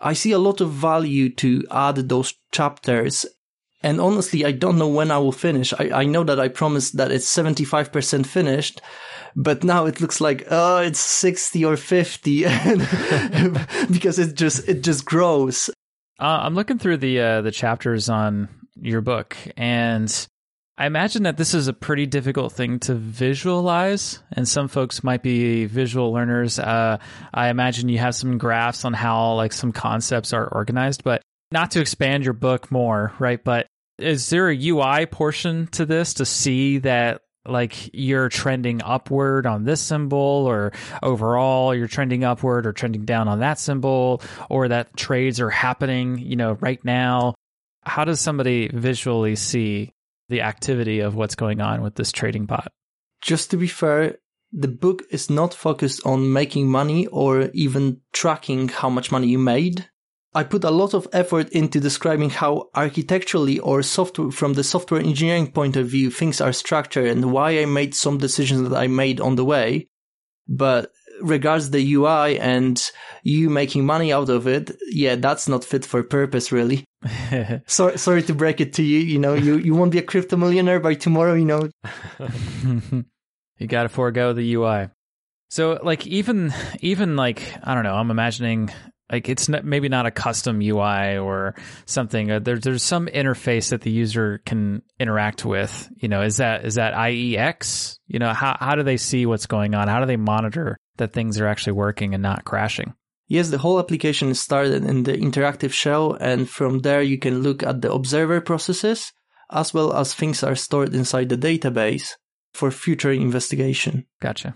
I 0.00 0.14
see 0.14 0.32
a 0.32 0.38
lot 0.38 0.60
of 0.60 0.70
value 0.70 1.28
to 1.36 1.64
add 1.70 1.96
those 2.08 2.34
chapters. 2.50 3.24
And 3.82 4.00
honestly, 4.00 4.44
I 4.44 4.52
don't 4.52 4.78
know 4.78 4.88
when 4.88 5.10
I 5.10 5.18
will 5.18 5.32
finish. 5.32 5.72
I, 5.72 5.90
I 5.92 6.04
know 6.04 6.24
that 6.24 6.40
I 6.40 6.48
promised 6.48 6.96
that 6.96 7.10
it's 7.10 7.26
75% 7.26 8.26
finished, 8.26 8.80
but 9.34 9.64
now 9.64 9.86
it 9.86 10.00
looks 10.00 10.20
like, 10.20 10.46
oh, 10.50 10.78
it's 10.78 11.00
60 11.00 11.64
or 11.64 11.76
50 11.76 12.42
because 13.90 14.18
it 14.18 14.34
just, 14.34 14.68
it 14.68 14.82
just 14.82 15.04
grows. 15.04 15.70
Uh, 16.20 16.40
I'm 16.42 16.54
looking 16.54 16.78
through 16.78 16.98
the, 16.98 17.20
uh, 17.20 17.40
the 17.42 17.50
chapters 17.50 18.08
on 18.08 18.48
your 18.76 19.00
book 19.00 19.36
and 19.56 20.28
I 20.82 20.86
imagine 20.86 21.22
that 21.22 21.36
this 21.36 21.54
is 21.54 21.68
a 21.68 21.72
pretty 21.72 22.06
difficult 22.06 22.54
thing 22.54 22.80
to 22.80 22.94
visualize, 22.94 24.18
and 24.32 24.48
some 24.48 24.66
folks 24.66 25.04
might 25.04 25.22
be 25.22 25.64
visual 25.66 26.12
learners. 26.12 26.58
Uh, 26.58 26.98
I 27.32 27.50
imagine 27.50 27.88
you 27.88 27.98
have 27.98 28.16
some 28.16 28.36
graphs 28.36 28.84
on 28.84 28.92
how 28.92 29.34
like 29.34 29.52
some 29.52 29.70
concepts 29.70 30.32
are 30.32 30.48
organized, 30.48 31.04
but 31.04 31.22
not 31.52 31.70
to 31.70 31.80
expand 31.80 32.24
your 32.24 32.32
book 32.32 32.72
more, 32.72 33.12
right? 33.20 33.44
But 33.44 33.68
is 33.96 34.28
there 34.30 34.50
a 34.50 34.58
UI 34.60 35.06
portion 35.06 35.68
to 35.68 35.86
this 35.86 36.14
to 36.14 36.26
see 36.26 36.78
that 36.78 37.20
like 37.46 37.90
you're 37.94 38.28
trending 38.28 38.82
upward 38.82 39.46
on 39.46 39.62
this 39.62 39.80
symbol 39.80 40.18
or 40.18 40.72
overall 41.00 41.76
you're 41.76 41.86
trending 41.86 42.24
upward 42.24 42.66
or 42.66 42.72
trending 42.72 43.04
down 43.04 43.28
on 43.28 43.38
that 43.38 43.60
symbol 43.60 44.20
or 44.50 44.66
that 44.66 44.96
trades 44.96 45.38
are 45.38 45.50
happening, 45.50 46.18
you 46.18 46.34
know, 46.34 46.54
right 46.54 46.84
now? 46.84 47.36
How 47.84 48.04
does 48.04 48.20
somebody 48.20 48.66
visually 48.66 49.36
see 49.36 49.92
the 50.32 50.40
activity 50.40 51.00
of 51.00 51.14
what's 51.14 51.36
going 51.36 51.60
on 51.60 51.82
with 51.82 51.94
this 51.94 52.10
trading 52.10 52.46
bot. 52.46 52.72
Just 53.20 53.50
to 53.50 53.56
be 53.56 53.68
fair, 53.68 54.16
the 54.52 54.68
book 54.68 55.02
is 55.10 55.30
not 55.30 55.54
focused 55.54 56.04
on 56.04 56.32
making 56.32 56.68
money 56.68 57.06
or 57.06 57.50
even 57.52 58.00
tracking 58.12 58.68
how 58.68 58.90
much 58.90 59.12
money 59.12 59.28
you 59.28 59.38
made. 59.38 59.88
I 60.34 60.44
put 60.44 60.64
a 60.64 60.70
lot 60.70 60.94
of 60.94 61.06
effort 61.12 61.50
into 61.50 61.78
describing 61.78 62.30
how 62.30 62.70
architecturally 62.74 63.58
or 63.58 63.82
software 63.82 64.30
from 64.30 64.54
the 64.54 64.64
software 64.64 65.00
engineering 65.00 65.52
point 65.52 65.76
of 65.76 65.88
view 65.88 66.10
things 66.10 66.40
are 66.40 66.54
structured 66.54 67.06
and 67.06 67.32
why 67.32 67.60
I 67.60 67.66
made 67.66 67.94
some 67.94 68.18
decisions 68.18 68.68
that 68.68 68.76
I 68.76 68.86
made 68.86 69.20
on 69.20 69.36
the 69.36 69.44
way. 69.44 69.88
But 70.48 70.90
regards 71.22 71.70
the 71.70 71.94
UI 71.94 72.38
and 72.38 72.82
you 73.22 73.50
making 73.50 73.86
money 73.86 74.12
out 74.12 74.28
of 74.28 74.46
it, 74.46 74.76
yeah, 74.90 75.16
that's 75.16 75.48
not 75.48 75.64
fit 75.64 75.84
for 75.84 76.02
purpose, 76.02 76.52
really. 76.52 76.84
sorry, 77.66 77.98
sorry 77.98 78.22
to 78.22 78.34
break 78.34 78.60
it 78.60 78.74
to 78.74 78.82
you. 78.82 78.98
You 78.98 79.18
know, 79.18 79.34
you, 79.34 79.56
you 79.56 79.74
won't 79.74 79.92
be 79.92 79.98
a 79.98 80.02
crypto 80.02 80.36
millionaire 80.36 80.80
by 80.80 80.94
tomorrow, 80.94 81.34
you 81.34 81.44
know. 81.44 81.68
you 83.58 83.66
got 83.66 83.84
to 83.84 83.88
forego 83.88 84.32
the 84.32 84.54
UI. 84.54 84.88
So, 85.50 85.78
like, 85.82 86.06
even, 86.06 86.52
even 86.80 87.16
like, 87.16 87.42
I 87.62 87.74
don't 87.74 87.84
know, 87.84 87.94
I'm 87.94 88.10
imagining 88.10 88.70
like 89.12 89.28
it's 89.28 89.48
not, 89.48 89.64
maybe 89.64 89.90
not 89.90 90.06
a 90.06 90.10
custom 90.10 90.60
UI 90.62 91.18
or 91.18 91.54
something. 91.84 92.30
Uh, 92.30 92.38
there, 92.38 92.58
there's 92.58 92.82
some 92.82 93.06
interface 93.06 93.68
that 93.68 93.82
the 93.82 93.90
user 93.90 94.40
can 94.46 94.82
interact 94.98 95.44
with. 95.44 95.90
You 95.96 96.08
know, 96.08 96.22
is 96.22 96.38
that 96.38 96.64
is 96.64 96.76
that 96.76 96.94
IEX? 96.94 97.98
You 98.06 98.18
know, 98.18 98.32
how 98.32 98.56
how 98.58 98.74
do 98.74 98.82
they 98.82 98.96
see 98.96 99.26
what's 99.26 99.46
going 99.46 99.74
on? 99.74 99.86
How 99.88 100.00
do 100.00 100.06
they 100.06 100.16
monitor 100.16 100.78
that 100.96 101.12
things 101.12 101.40
are 101.40 101.46
actually 101.46 101.72
working 101.72 102.14
and 102.14 102.22
not 102.22 102.44
crashing? 102.44 102.94
Yes, 103.28 103.48
the 103.50 103.58
whole 103.58 103.78
application 103.78 104.28
is 104.28 104.40
started 104.40 104.84
in 104.84 105.04
the 105.04 105.12
interactive 105.12 105.72
shell, 105.72 106.16
and 106.20 106.48
from 106.48 106.80
there 106.80 107.02
you 107.02 107.18
can 107.18 107.42
look 107.42 107.62
at 107.62 107.80
the 107.80 107.92
observer 107.92 108.40
processes 108.40 109.12
as 109.52 109.74
well 109.74 109.92
as 109.92 110.14
things 110.14 110.42
are 110.42 110.56
stored 110.56 110.94
inside 110.94 111.28
the 111.28 111.36
database 111.36 112.12
for 112.54 112.70
future 112.70 113.12
investigation. 113.12 114.06
Gotcha. 114.20 114.54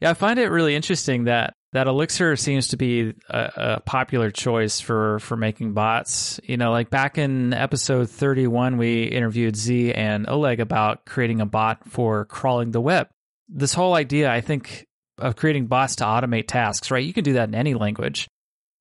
Yeah, 0.00 0.10
I 0.10 0.14
find 0.14 0.38
it 0.38 0.48
really 0.48 0.74
interesting 0.74 1.24
that 1.24 1.54
that 1.72 1.86
Elixir 1.86 2.34
seems 2.34 2.68
to 2.68 2.76
be 2.76 3.14
a, 3.28 3.52
a, 3.56 3.80
popular 3.80 4.30
choice 4.30 4.80
for 4.80 5.18
for 5.20 5.36
making 5.36 5.72
bots. 5.72 6.40
You 6.42 6.56
know, 6.56 6.72
like 6.72 6.90
back 6.90 7.18
in 7.18 7.52
episode 7.52 8.10
31 8.10 8.76
we 8.76 9.04
interviewed 9.04 9.56
Z 9.56 9.92
and 9.92 10.28
Oleg 10.28 10.60
about 10.60 11.04
creating 11.04 11.40
a 11.40 11.46
bot 11.46 11.88
for 11.88 12.24
crawling 12.24 12.70
the 12.70 12.80
web. 12.80 13.08
This 13.48 13.74
whole 13.74 13.94
idea, 13.94 14.30
I 14.30 14.40
think 14.40 14.86
of 15.20 15.36
creating 15.36 15.66
bots 15.66 15.96
to 15.96 16.04
automate 16.04 16.46
tasks, 16.48 16.90
right? 16.90 17.04
You 17.04 17.12
can 17.12 17.24
do 17.24 17.34
that 17.34 17.48
in 17.48 17.54
any 17.54 17.74
language. 17.74 18.28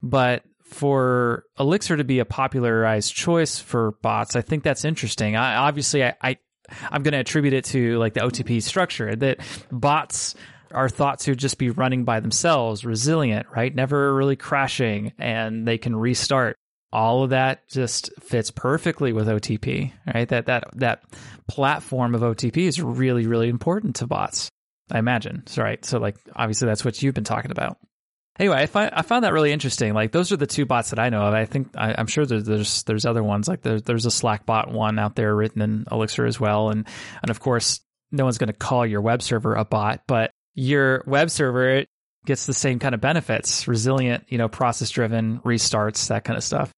But 0.01 0.43
for 0.63 1.43
Elixir 1.59 1.97
to 1.97 2.03
be 2.03 2.19
a 2.19 2.25
popularized 2.25 3.13
choice 3.13 3.59
for 3.59 3.93
bots, 4.01 4.35
I 4.35 4.41
think 4.41 4.63
that's 4.63 4.85
interesting. 4.85 5.35
I, 5.35 5.55
obviously, 5.55 6.03
I, 6.03 6.15
I 6.21 6.37
I'm 6.91 7.01
going 7.01 7.13
to 7.13 7.19
attribute 7.19 7.53
it 7.53 7.65
to 7.65 7.97
like 7.97 8.13
the 8.13 8.19
OTP 8.19 8.61
structure 8.61 9.15
that 9.15 9.39
bots 9.71 10.35
are 10.71 10.87
thought 10.87 11.19
to 11.21 11.35
just 11.35 11.57
be 11.57 11.71
running 11.71 12.03
by 12.03 12.19
themselves, 12.19 12.85
resilient, 12.85 13.47
right? 13.55 13.73
Never 13.73 14.13
really 14.13 14.35
crashing, 14.35 15.13
and 15.17 15.67
they 15.67 15.79
can 15.79 15.95
restart. 15.95 16.55
all 16.91 17.23
of 17.23 17.31
that 17.31 17.67
just 17.69 18.09
fits 18.19 18.51
perfectly 18.51 19.13
with 19.13 19.27
OTP, 19.27 19.91
right? 20.13 20.27
That 20.29 20.47
that 20.47 20.65
that 20.75 21.03
platform 21.47 22.15
of 22.15 22.21
OTP 22.21 22.57
is 22.57 22.81
really 22.81 23.27
really 23.27 23.49
important 23.49 23.97
to 23.97 24.07
bots. 24.07 24.49
I 24.91 24.99
imagine. 24.99 25.43
So 25.47 25.63
right. 25.63 25.83
So 25.83 25.99
like 25.99 26.17
obviously 26.35 26.67
that's 26.67 26.83
what 26.83 27.01
you've 27.01 27.15
been 27.15 27.23
talking 27.23 27.51
about. 27.51 27.77
Anyway, 28.39 28.55
I 28.55 28.67
find 28.67 28.91
I 28.93 29.01
found 29.01 29.25
that 29.25 29.33
really 29.33 29.51
interesting. 29.51 29.93
Like 29.93 30.13
those 30.13 30.31
are 30.31 30.37
the 30.37 30.47
two 30.47 30.65
bots 30.65 30.91
that 30.91 30.99
I 30.99 31.09
know 31.09 31.23
of. 31.23 31.33
I 31.33 31.45
think 31.45 31.71
I, 31.75 31.99
am 31.99 32.07
sure 32.07 32.25
there's, 32.25 32.45
there's 32.45 32.83
there's 32.83 33.05
other 33.05 33.21
ones. 33.21 33.49
Like 33.49 33.61
there's 33.61 33.83
there's 33.83 34.05
a 34.05 34.11
Slack 34.11 34.45
bot 34.45 34.71
one 34.71 34.97
out 34.97 35.15
there 35.15 35.35
written 35.35 35.61
in 35.61 35.85
Elixir 35.91 36.25
as 36.25 36.39
well, 36.39 36.69
and 36.69 36.87
and 37.21 37.29
of 37.29 37.41
course 37.41 37.81
no 38.11 38.23
one's 38.23 38.37
going 38.37 38.47
to 38.47 38.53
call 38.53 38.85
your 38.85 39.01
web 39.01 39.21
server 39.21 39.55
a 39.55 39.65
bot, 39.65 40.03
but 40.07 40.31
your 40.53 41.03
web 41.05 41.29
server 41.29 41.83
gets 42.25 42.45
the 42.45 42.53
same 42.53 42.79
kind 42.79 42.95
of 42.95 43.01
benefits: 43.01 43.67
resilient, 43.67 44.23
you 44.29 44.37
know, 44.37 44.47
process 44.47 44.89
driven 44.89 45.39
restarts, 45.39 46.07
that 46.07 46.23
kind 46.23 46.37
of 46.37 46.43
stuff. 46.43 46.71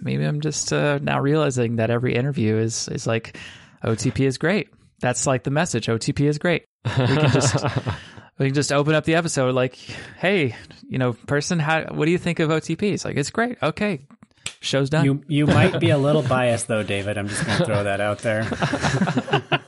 Maybe 0.00 0.24
I'm 0.24 0.40
just 0.40 0.72
uh, 0.72 0.98
now 1.02 1.20
realizing 1.20 1.76
that 1.76 1.90
every 1.90 2.14
interview 2.14 2.56
is 2.56 2.88
is 2.88 3.06
like 3.06 3.36
OTP 3.84 4.20
is 4.20 4.38
great. 4.38 4.70
That's 5.00 5.26
like 5.26 5.42
the 5.42 5.50
message. 5.50 5.88
OTP 5.88 6.26
is 6.26 6.38
great. 6.38 6.64
We 6.86 7.16
can 7.16 7.30
just 7.30 7.64
we 8.38 8.46
can 8.46 8.54
just 8.54 8.72
open 8.72 8.94
up 8.94 9.04
the 9.04 9.14
episode 9.14 9.54
like, 9.54 9.76
hey, 10.18 10.54
you 10.88 10.98
know, 10.98 11.12
person, 11.12 11.58
how 11.58 11.84
what 11.92 12.06
do 12.06 12.10
you 12.10 12.18
think 12.18 12.38
of 12.38 12.50
OTP? 12.50 12.92
It's 12.92 13.04
like 13.04 13.16
it's 13.16 13.30
great. 13.30 13.58
Okay, 13.62 14.06
show's 14.60 14.90
done. 14.90 15.04
You 15.04 15.22
you 15.26 15.46
might 15.58 15.80
be 15.80 15.90
a 15.90 15.98
little 15.98 16.22
biased 16.22 16.68
though, 16.68 16.82
David. 16.82 17.18
I'm 17.18 17.28
just 17.28 17.44
going 17.44 17.58
to 17.58 17.64
throw 17.64 17.84
that 17.84 18.00
out 18.00 18.20
there. 18.20 18.46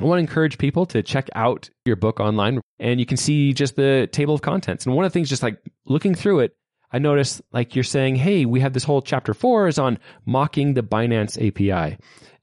I 0.00 0.04
want 0.04 0.18
to 0.18 0.22
encourage 0.22 0.58
people 0.58 0.84
to 0.86 1.02
check 1.02 1.28
out 1.36 1.70
your 1.84 1.94
book 1.94 2.18
online 2.18 2.60
and 2.80 2.98
you 2.98 3.06
can 3.06 3.16
see 3.16 3.52
just 3.52 3.76
the 3.76 4.08
table 4.10 4.34
of 4.34 4.42
contents. 4.42 4.84
And 4.84 4.96
one 4.96 5.04
of 5.04 5.12
the 5.12 5.14
things, 5.14 5.28
just 5.28 5.44
like 5.44 5.58
looking 5.86 6.16
through 6.16 6.40
it, 6.40 6.56
I 6.92 6.98
noticed 6.98 7.40
like 7.52 7.76
you're 7.76 7.84
saying, 7.84 8.16
hey, 8.16 8.44
we 8.44 8.58
have 8.60 8.72
this 8.72 8.82
whole 8.82 9.00
chapter 9.00 9.32
four 9.32 9.68
is 9.68 9.78
on 9.78 9.98
mocking 10.26 10.74
the 10.74 10.82
Binance 10.82 11.38
API. 11.38 11.98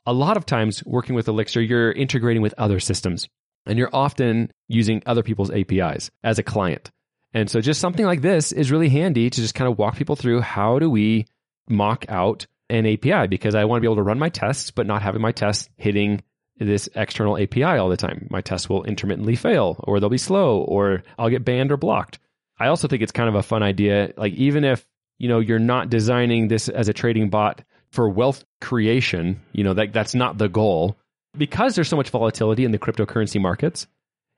A 0.09 0.13
lot 0.13 0.37
of 0.37 0.45
times 0.47 0.83
working 0.87 1.13
with 1.13 1.27
Elixir, 1.27 1.61
you're 1.61 1.91
integrating 1.91 2.41
with 2.41 2.55
other 2.57 2.79
systems 2.79 3.29
and 3.67 3.77
you're 3.77 3.93
often 3.93 4.51
using 4.67 5.03
other 5.05 5.21
people's 5.21 5.51
APIs 5.51 6.09
as 6.23 6.39
a 6.39 6.43
client. 6.43 6.89
And 7.31 7.47
so 7.47 7.61
just 7.61 7.79
something 7.79 8.07
like 8.07 8.23
this 8.23 8.51
is 8.51 8.71
really 8.71 8.89
handy 8.89 9.29
to 9.29 9.39
just 9.39 9.53
kind 9.53 9.71
of 9.71 9.77
walk 9.77 9.97
people 9.97 10.15
through 10.15 10.41
how 10.41 10.79
do 10.79 10.89
we 10.89 11.27
mock 11.69 12.05
out 12.09 12.47
an 12.71 12.87
API 12.87 13.27
because 13.27 13.53
I 13.53 13.65
want 13.65 13.77
to 13.77 13.81
be 13.81 13.85
able 13.85 13.97
to 13.97 14.01
run 14.01 14.17
my 14.17 14.29
tests, 14.29 14.71
but 14.71 14.87
not 14.87 15.03
having 15.03 15.21
my 15.21 15.31
tests 15.31 15.69
hitting 15.77 16.23
this 16.57 16.89
external 16.95 17.37
API 17.37 17.63
all 17.63 17.89
the 17.89 17.95
time. 17.95 18.25
My 18.31 18.41
tests 18.41 18.67
will 18.67 18.85
intermittently 18.85 19.35
fail 19.35 19.75
or 19.83 19.99
they'll 19.99 20.09
be 20.09 20.17
slow 20.17 20.57
or 20.61 21.03
I'll 21.19 21.29
get 21.29 21.45
banned 21.45 21.71
or 21.71 21.77
blocked. 21.77 22.17
I 22.59 22.69
also 22.69 22.87
think 22.87 23.03
it's 23.03 23.11
kind 23.11 23.29
of 23.29 23.35
a 23.35 23.43
fun 23.43 23.61
idea. 23.61 24.11
Like 24.17 24.33
even 24.33 24.63
if, 24.63 24.83
you 25.19 25.29
know, 25.29 25.39
you're 25.39 25.59
not 25.59 25.91
designing 25.91 26.47
this 26.47 26.67
as 26.67 26.89
a 26.89 26.93
trading 26.93 27.29
bot 27.29 27.61
for 27.91 28.09
wealth 28.09 28.43
creation, 28.61 29.39
you 29.51 29.63
know, 29.63 29.73
that 29.73 29.93
that's 29.93 30.15
not 30.15 30.37
the 30.37 30.49
goal. 30.49 30.97
Because 31.37 31.75
there's 31.75 31.87
so 31.87 31.95
much 31.95 32.09
volatility 32.09 32.65
in 32.65 32.71
the 32.71 32.79
cryptocurrency 32.79 33.39
markets, 33.39 33.87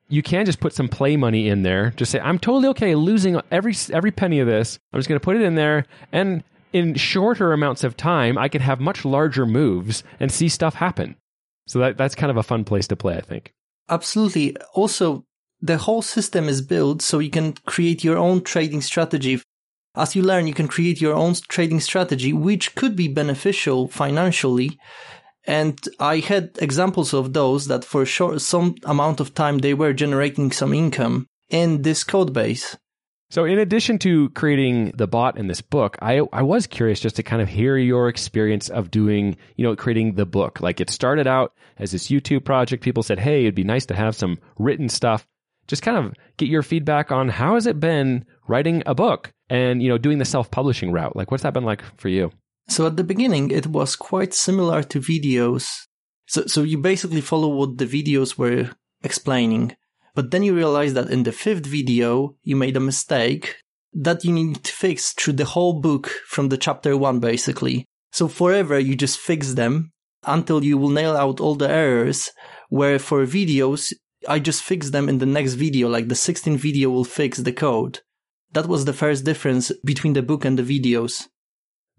you 0.08 0.22
can 0.22 0.44
just 0.44 0.60
put 0.60 0.74
some 0.74 0.88
play 0.88 1.16
money 1.16 1.48
in 1.48 1.62
there. 1.62 1.92
Just 1.96 2.12
say, 2.12 2.20
I'm 2.20 2.38
totally 2.38 2.68
okay 2.68 2.94
losing 2.94 3.40
every 3.50 3.74
every 3.90 4.10
penny 4.10 4.40
of 4.40 4.46
this. 4.46 4.78
I'm 4.92 4.98
just 4.98 5.08
going 5.08 5.18
to 5.18 5.24
put 5.24 5.36
it 5.36 5.42
in 5.42 5.54
there, 5.54 5.86
and 6.12 6.44
in 6.72 6.94
shorter 6.94 7.52
amounts 7.52 7.84
of 7.84 7.96
time, 7.96 8.36
I 8.38 8.48
can 8.48 8.60
have 8.60 8.80
much 8.80 9.04
larger 9.04 9.46
moves 9.46 10.04
and 10.20 10.30
see 10.30 10.48
stuff 10.48 10.74
happen. 10.74 11.16
So 11.66 11.78
that 11.78 11.96
that's 11.96 12.14
kind 12.14 12.30
of 12.30 12.36
a 12.36 12.42
fun 12.42 12.64
place 12.64 12.86
to 12.88 12.96
play, 12.96 13.16
I 13.16 13.20
think. 13.20 13.52
Absolutely. 13.88 14.56
Also, 14.74 15.24
the 15.60 15.78
whole 15.78 16.02
system 16.02 16.48
is 16.48 16.60
built 16.60 17.02
so 17.02 17.18
you 17.18 17.30
can 17.30 17.54
create 17.66 18.04
your 18.04 18.18
own 18.18 18.42
trading 18.42 18.80
strategy. 18.80 19.40
As 19.94 20.16
you 20.16 20.22
learn, 20.22 20.46
you 20.46 20.54
can 20.54 20.68
create 20.68 21.00
your 21.00 21.14
own 21.14 21.34
trading 21.48 21.80
strategy, 21.80 22.32
which 22.32 22.74
could 22.74 22.96
be 22.96 23.08
beneficial 23.08 23.88
financially. 23.88 24.78
And 25.46 25.78
I 26.00 26.20
had 26.20 26.56
examples 26.60 27.12
of 27.12 27.32
those 27.32 27.66
that 27.66 27.84
for 27.84 28.06
short, 28.06 28.40
some 28.40 28.76
amount 28.84 29.20
of 29.20 29.34
time, 29.34 29.58
they 29.58 29.74
were 29.74 29.92
generating 29.92 30.50
some 30.50 30.72
income 30.72 31.26
in 31.50 31.82
this 31.82 32.04
code 32.04 32.32
base. 32.32 32.76
So, 33.28 33.44
in 33.44 33.58
addition 33.58 33.98
to 34.00 34.28
creating 34.30 34.92
the 34.96 35.06
bot 35.06 35.38
in 35.38 35.46
this 35.46 35.62
book, 35.62 35.96
I, 36.02 36.20
I 36.32 36.42
was 36.42 36.66
curious 36.66 37.00
just 37.00 37.16
to 37.16 37.22
kind 37.22 37.40
of 37.40 37.48
hear 37.48 37.76
your 37.78 38.08
experience 38.08 38.68
of 38.68 38.90
doing, 38.90 39.36
you 39.56 39.64
know, 39.64 39.74
creating 39.74 40.14
the 40.14 40.26
book. 40.26 40.60
Like 40.60 40.80
it 40.80 40.90
started 40.90 41.26
out 41.26 41.54
as 41.78 41.92
this 41.92 42.08
YouTube 42.08 42.44
project. 42.44 42.82
People 42.82 43.02
said, 43.02 43.18
hey, 43.18 43.42
it'd 43.42 43.54
be 43.54 43.64
nice 43.64 43.86
to 43.86 43.94
have 43.94 44.14
some 44.14 44.38
written 44.58 44.88
stuff. 44.88 45.26
Just 45.66 45.82
kind 45.82 45.96
of 45.96 46.14
get 46.36 46.48
your 46.48 46.62
feedback 46.62 47.10
on 47.10 47.28
how 47.30 47.54
has 47.54 47.66
it 47.66 47.80
been 47.80 48.26
writing 48.48 48.82
a 48.84 48.94
book 48.94 49.32
and, 49.52 49.82
you 49.82 49.88
know, 49.90 49.98
doing 49.98 50.18
the 50.18 50.24
self 50.24 50.50
publishing 50.50 50.92
route? 50.92 51.14
Like, 51.14 51.30
what's 51.30 51.42
that 51.42 51.52
been 51.52 51.64
like 51.64 51.82
for 51.98 52.08
you? 52.08 52.32
So, 52.68 52.86
at 52.86 52.96
the 52.96 53.04
beginning, 53.04 53.50
it 53.50 53.66
was 53.66 53.96
quite 53.96 54.32
similar 54.32 54.82
to 54.84 54.98
videos. 54.98 55.68
So, 56.26 56.46
so 56.46 56.62
you 56.62 56.78
basically 56.78 57.20
follow 57.20 57.48
what 57.48 57.76
the 57.76 57.84
videos 57.84 58.38
were 58.38 58.70
explaining. 59.02 59.76
But 60.14 60.30
then 60.30 60.42
you 60.42 60.54
realize 60.54 60.94
that 60.94 61.10
in 61.10 61.24
the 61.24 61.32
fifth 61.32 61.66
video, 61.66 62.36
you 62.42 62.56
made 62.56 62.76
a 62.78 62.88
mistake 62.90 63.56
that 63.92 64.24
you 64.24 64.32
need 64.32 64.64
to 64.64 64.72
fix 64.72 65.12
through 65.12 65.34
the 65.34 65.44
whole 65.44 65.80
book 65.80 66.06
from 66.26 66.48
the 66.48 66.56
chapter 66.56 66.96
one, 66.96 67.20
basically. 67.20 67.84
So 68.10 68.28
forever, 68.28 68.78
you 68.78 68.96
just 68.96 69.18
fix 69.18 69.52
them 69.52 69.92
until 70.26 70.64
you 70.64 70.78
will 70.78 70.88
nail 70.88 71.14
out 71.14 71.40
all 71.40 71.56
the 71.56 71.70
errors. 71.70 72.30
Where 72.70 72.98
for 72.98 73.26
videos, 73.26 73.92
I 74.26 74.38
just 74.38 74.62
fix 74.62 74.90
them 74.90 75.10
in 75.10 75.18
the 75.18 75.26
next 75.26 75.54
video, 75.54 75.88
like 75.88 76.08
the 76.08 76.14
16th 76.14 76.56
video 76.56 76.88
will 76.88 77.04
fix 77.04 77.38
the 77.38 77.52
code. 77.52 78.00
That 78.52 78.66
was 78.66 78.84
the 78.84 78.92
first 78.92 79.24
difference 79.24 79.72
between 79.84 80.12
the 80.12 80.22
book 80.22 80.44
and 80.44 80.58
the 80.58 80.62
videos. 80.62 81.28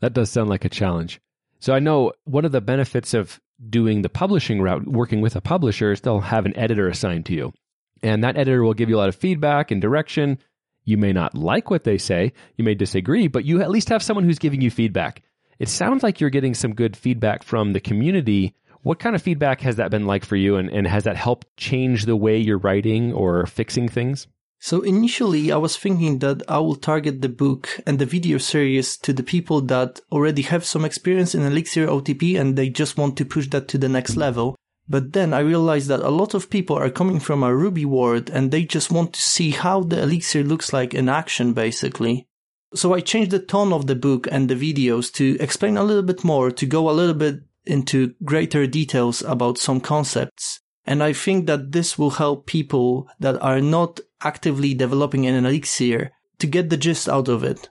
That 0.01 0.13
does 0.13 0.29
sound 0.29 0.49
like 0.49 0.65
a 0.65 0.69
challenge. 0.69 1.19
So 1.59 1.73
I 1.73 1.79
know 1.79 2.13
one 2.25 2.45
of 2.45 2.51
the 2.51 2.61
benefits 2.61 3.13
of 3.13 3.39
doing 3.69 4.01
the 4.01 4.09
publishing 4.09 4.61
route, 4.61 4.87
working 4.87 5.21
with 5.21 5.35
a 5.35 5.41
publisher, 5.41 5.91
is 5.91 6.01
they'll 6.01 6.19
have 6.19 6.45
an 6.45 6.57
editor 6.57 6.87
assigned 6.87 7.25
to 7.27 7.33
you. 7.33 7.53
And 8.01 8.23
that 8.23 8.37
editor 8.37 8.63
will 8.63 8.73
give 8.73 8.89
you 8.89 8.97
a 8.97 8.99
lot 8.99 9.09
of 9.09 9.15
feedback 9.15 9.71
and 9.71 9.81
direction. 9.81 10.37
You 10.83 10.97
may 10.97 11.13
not 11.13 11.35
like 11.35 11.69
what 11.69 11.85
they 11.85 11.97
say, 11.97 12.33
you 12.57 12.65
may 12.65 12.75
disagree, 12.75 13.27
but 13.27 13.45
you 13.45 13.61
at 13.61 13.71
least 13.71 13.89
have 13.89 14.03
someone 14.03 14.25
who's 14.25 14.39
giving 14.39 14.61
you 14.61 14.69
feedback. 14.69 15.23
It 15.57 15.69
sounds 15.69 16.03
like 16.03 16.19
you're 16.19 16.29
getting 16.29 16.53
some 16.53 16.75
good 16.75 16.97
feedback 16.97 17.43
from 17.43 17.71
the 17.71 17.79
community. 17.79 18.53
What 18.81 18.99
kind 18.99 19.15
of 19.15 19.21
feedback 19.21 19.61
has 19.61 19.77
that 19.77 19.91
been 19.91 20.05
like 20.05 20.25
for 20.25 20.35
you? 20.35 20.57
And, 20.57 20.69
and 20.69 20.85
has 20.85 21.05
that 21.05 21.15
helped 21.15 21.47
change 21.55 22.05
the 22.05 22.17
way 22.17 22.37
you're 22.37 22.57
writing 22.57 23.13
or 23.13 23.45
fixing 23.45 23.87
things? 23.87 24.27
So 24.63 24.80
initially, 24.80 25.52
I 25.52 25.58
was 25.58 25.76
thinking 25.76 26.19
that 26.19 26.41
I 26.47 26.58
will 26.60 26.78
target 26.78 27.21
the 27.21 27.28
book 27.28 27.82
and 27.86 27.99
the 27.99 28.06
video 28.06 28.38
series 28.38 28.95
to 28.99 29.12
the 29.12 29.21
people 29.21 29.60
that 29.63 29.99
already 30.10 30.41
have 30.43 30.63
some 30.63 30.86
experience 30.86 31.36
in 31.36 31.41
Elixir 31.41 31.86
OTP 31.86 32.39
and 32.39 32.56
they 32.56 32.69
just 32.69 32.97
want 32.97 33.17
to 33.17 33.26
push 33.26 33.49
that 33.49 33.67
to 33.67 33.78
the 33.78 33.89
next 33.89 34.15
level. 34.15 34.56
But 34.88 35.12
then 35.12 35.34
I 35.34 35.39
realized 35.39 35.89
that 35.89 35.99
a 35.99 36.08
lot 36.08 36.34
of 36.34 36.49
people 36.49 36.78
are 36.78 36.89
coming 36.89 37.19
from 37.19 37.43
a 37.43 37.54
Ruby 37.54 37.84
world 37.84 38.30
and 38.30 38.52
they 38.52 38.63
just 38.63 38.89
want 38.89 39.12
to 39.15 39.21
see 39.21 39.49
how 39.49 39.82
the 39.82 40.02
Elixir 40.02 40.45
looks 40.45 40.71
like 40.71 40.93
in 40.93 41.10
action, 41.10 41.52
basically. 41.52 42.30
So 42.73 42.93
I 42.93 43.02
changed 43.02 43.32
the 43.32 43.39
tone 43.39 43.73
of 43.73 43.88
the 43.88 43.95
book 43.95 44.30
and 44.32 44.47
the 44.47 44.56
videos 44.56 45.12
to 45.15 45.36
explain 45.41 45.76
a 45.76 45.84
little 45.84 46.04
bit 46.04 46.23
more, 46.23 46.52
to 46.52 46.65
go 46.65 46.89
a 46.89 46.95
little 46.95 47.15
bit 47.15 47.41
into 47.65 48.13
greater 48.23 48.65
details 48.65 49.23
about 49.23 49.58
some 49.58 49.82
concepts. 49.82 50.62
And 50.86 51.02
I 51.02 51.13
think 51.13 51.48
that 51.48 51.72
this 51.72 51.98
will 51.98 52.12
help 52.12 52.46
people 52.46 53.08
that 53.19 53.41
are 53.41 53.62
not 53.62 54.00
actively 54.22 54.74
developing 54.74 55.26
an 55.26 55.46
Elixir 55.46 56.12
to 56.39 56.48
get 56.48 56.69
the 56.69 56.78
gist 56.78 57.08
out 57.08 57.30
of 57.30 57.43
it. 57.43 57.69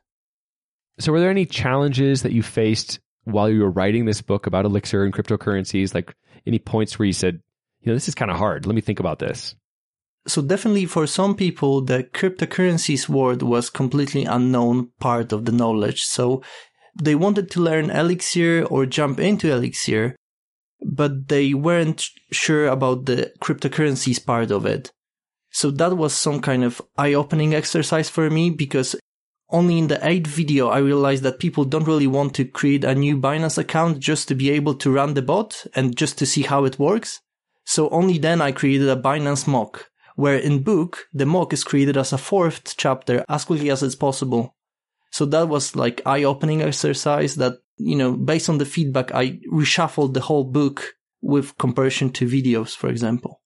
So, 0.98 1.12
were 1.12 1.20
there 1.20 1.30
any 1.30 1.46
challenges 1.46 2.22
that 2.22 2.32
you 2.32 2.42
faced 2.42 3.00
while 3.24 3.50
you 3.50 3.60
were 3.60 3.70
writing 3.70 4.04
this 4.04 4.22
book 4.22 4.46
about 4.46 4.64
Elixir 4.64 5.04
and 5.04 5.12
cryptocurrencies? 5.12 5.94
Like, 5.94 6.14
any 6.46 6.58
points 6.58 6.98
where 6.98 7.06
you 7.06 7.12
said, 7.12 7.40
you 7.80 7.88
know, 7.90 7.94
this 7.94 8.08
is 8.08 8.14
kind 8.14 8.30
of 8.30 8.36
hard. 8.36 8.66
Let 8.66 8.74
me 8.74 8.80
think 8.80 9.00
about 9.00 9.18
this. 9.18 9.54
So 10.26 10.40
definitely 10.40 10.86
for 10.86 11.06
some 11.06 11.34
people, 11.34 11.80
the 11.80 12.04
cryptocurrencies 12.04 13.08
world 13.08 13.42
was 13.42 13.70
completely 13.70 14.24
unknown 14.24 14.90
part 15.00 15.32
of 15.32 15.44
the 15.46 15.52
knowledge. 15.52 16.02
So 16.02 16.42
they 17.00 17.14
wanted 17.14 17.50
to 17.52 17.60
learn 17.60 17.90
Elixir 17.90 18.64
or 18.64 18.86
jump 18.86 19.18
into 19.18 19.52
Elixir, 19.52 20.14
but 20.84 21.28
they 21.28 21.54
weren't 21.54 22.08
sure 22.30 22.66
about 22.66 23.06
the 23.06 23.32
cryptocurrencies 23.40 24.24
part 24.24 24.50
of 24.50 24.66
it. 24.66 24.92
So 25.50 25.70
that 25.72 25.96
was 25.96 26.14
some 26.14 26.40
kind 26.40 26.64
of 26.64 26.80
eye-opening 26.96 27.54
exercise 27.54 28.08
for 28.08 28.30
me 28.30 28.50
because 28.50 28.96
only 29.50 29.78
in 29.78 29.88
the 29.88 30.04
eighth 30.06 30.26
video 30.26 30.68
I 30.68 30.78
realized 30.78 31.22
that 31.24 31.38
people 31.38 31.64
don't 31.64 31.86
really 31.86 32.06
want 32.06 32.34
to 32.36 32.46
create 32.46 32.84
a 32.84 32.94
new 32.94 33.18
Binance 33.18 33.58
account 33.58 33.98
just 33.98 34.28
to 34.28 34.34
be 34.34 34.50
able 34.50 34.74
to 34.76 34.90
run 34.90 35.12
the 35.12 35.22
bot 35.22 35.66
and 35.74 35.94
just 35.94 36.18
to 36.18 36.26
see 36.26 36.42
how 36.42 36.64
it 36.64 36.78
works. 36.78 37.20
So 37.64 37.90
only 37.90 38.18
then 38.18 38.40
I 38.40 38.52
created 38.52 38.88
a 38.88 38.96
Binance 38.96 39.46
mock, 39.46 39.90
where 40.16 40.38
in 40.38 40.62
book, 40.62 41.06
the 41.12 41.26
mock 41.26 41.52
is 41.52 41.64
created 41.64 41.96
as 41.98 42.12
a 42.12 42.18
fourth 42.18 42.74
chapter 42.76 43.24
as 43.28 43.44
quickly 43.44 43.70
as 43.70 43.82
it's 43.82 43.94
possible. 43.94 44.56
So 45.10 45.26
that 45.26 45.48
was 45.48 45.76
like 45.76 46.00
eye-opening 46.06 46.62
exercise 46.62 47.34
that, 47.36 47.58
you 47.84 47.96
know, 47.96 48.12
based 48.12 48.48
on 48.48 48.58
the 48.58 48.64
feedback, 48.64 49.14
I 49.14 49.40
reshuffled 49.52 50.14
the 50.14 50.20
whole 50.20 50.44
book 50.44 50.94
with 51.20 51.56
comparison 51.58 52.10
to 52.10 52.26
videos, 52.26 52.74
for 52.76 52.88
example. 52.88 53.40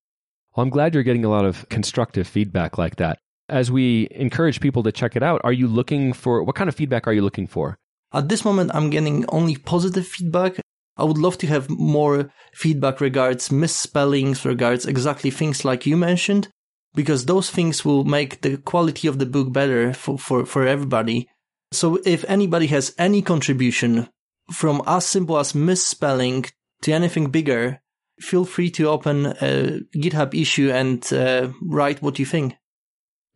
Well, 0.56 0.64
I'm 0.64 0.70
glad 0.70 0.94
you're 0.94 1.02
getting 1.02 1.24
a 1.24 1.30
lot 1.30 1.44
of 1.44 1.68
constructive 1.68 2.26
feedback 2.26 2.78
like 2.78 2.96
that. 2.96 3.18
as 3.48 3.70
we 3.70 4.08
encourage 4.10 4.60
people 4.60 4.82
to 4.82 4.92
check 4.92 5.16
it 5.16 5.22
out, 5.22 5.40
are 5.44 5.52
you 5.52 5.68
looking 5.68 6.12
for 6.12 6.42
what 6.42 6.56
kind 6.56 6.68
of 6.68 6.74
feedback 6.74 7.06
are 7.06 7.12
you 7.12 7.22
looking 7.22 7.46
for? 7.46 7.78
At 8.12 8.28
this 8.28 8.44
moment, 8.44 8.70
I'm 8.74 8.90
getting 8.90 9.24
only 9.28 9.56
positive 9.56 10.06
feedback. 10.06 10.60
I 10.96 11.04
would 11.04 11.18
love 11.18 11.38
to 11.38 11.46
have 11.46 11.68
more 11.68 12.30
feedback 12.54 13.00
regards 13.00 13.52
misspellings, 13.52 14.44
regards 14.44 14.86
exactly 14.86 15.30
things 15.30 15.64
like 15.64 15.86
you 15.86 15.96
mentioned, 15.96 16.48
because 16.94 17.26
those 17.26 17.50
things 17.50 17.84
will 17.84 18.04
make 18.04 18.40
the 18.40 18.56
quality 18.56 19.06
of 19.06 19.18
the 19.18 19.26
book 19.26 19.52
better 19.52 19.92
for, 19.92 20.18
for, 20.18 20.46
for 20.46 20.66
everybody. 20.66 21.28
So 21.72 21.98
if 22.04 22.24
anybody 22.28 22.68
has 22.68 22.94
any 22.98 23.22
contribution 23.22 24.08
from 24.50 24.82
as 24.86 25.06
simple 25.06 25.38
as 25.38 25.54
misspelling 25.54 26.46
to 26.82 26.92
anything 26.92 27.30
bigger, 27.30 27.80
feel 28.20 28.44
free 28.44 28.70
to 28.70 28.88
open 28.88 29.26
a 29.26 29.80
GitHub 29.94 30.34
issue 30.34 30.70
and 30.70 31.12
uh, 31.12 31.48
write 31.62 32.02
what 32.02 32.18
you 32.18 32.26
think. 32.26 32.54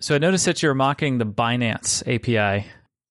So 0.01 0.15
I 0.15 0.19
noticed 0.19 0.47
that 0.47 0.63
you're 0.63 0.75
mocking 0.75 1.19
the 1.19 1.27
Binance 1.27 2.03
API. 2.07 2.67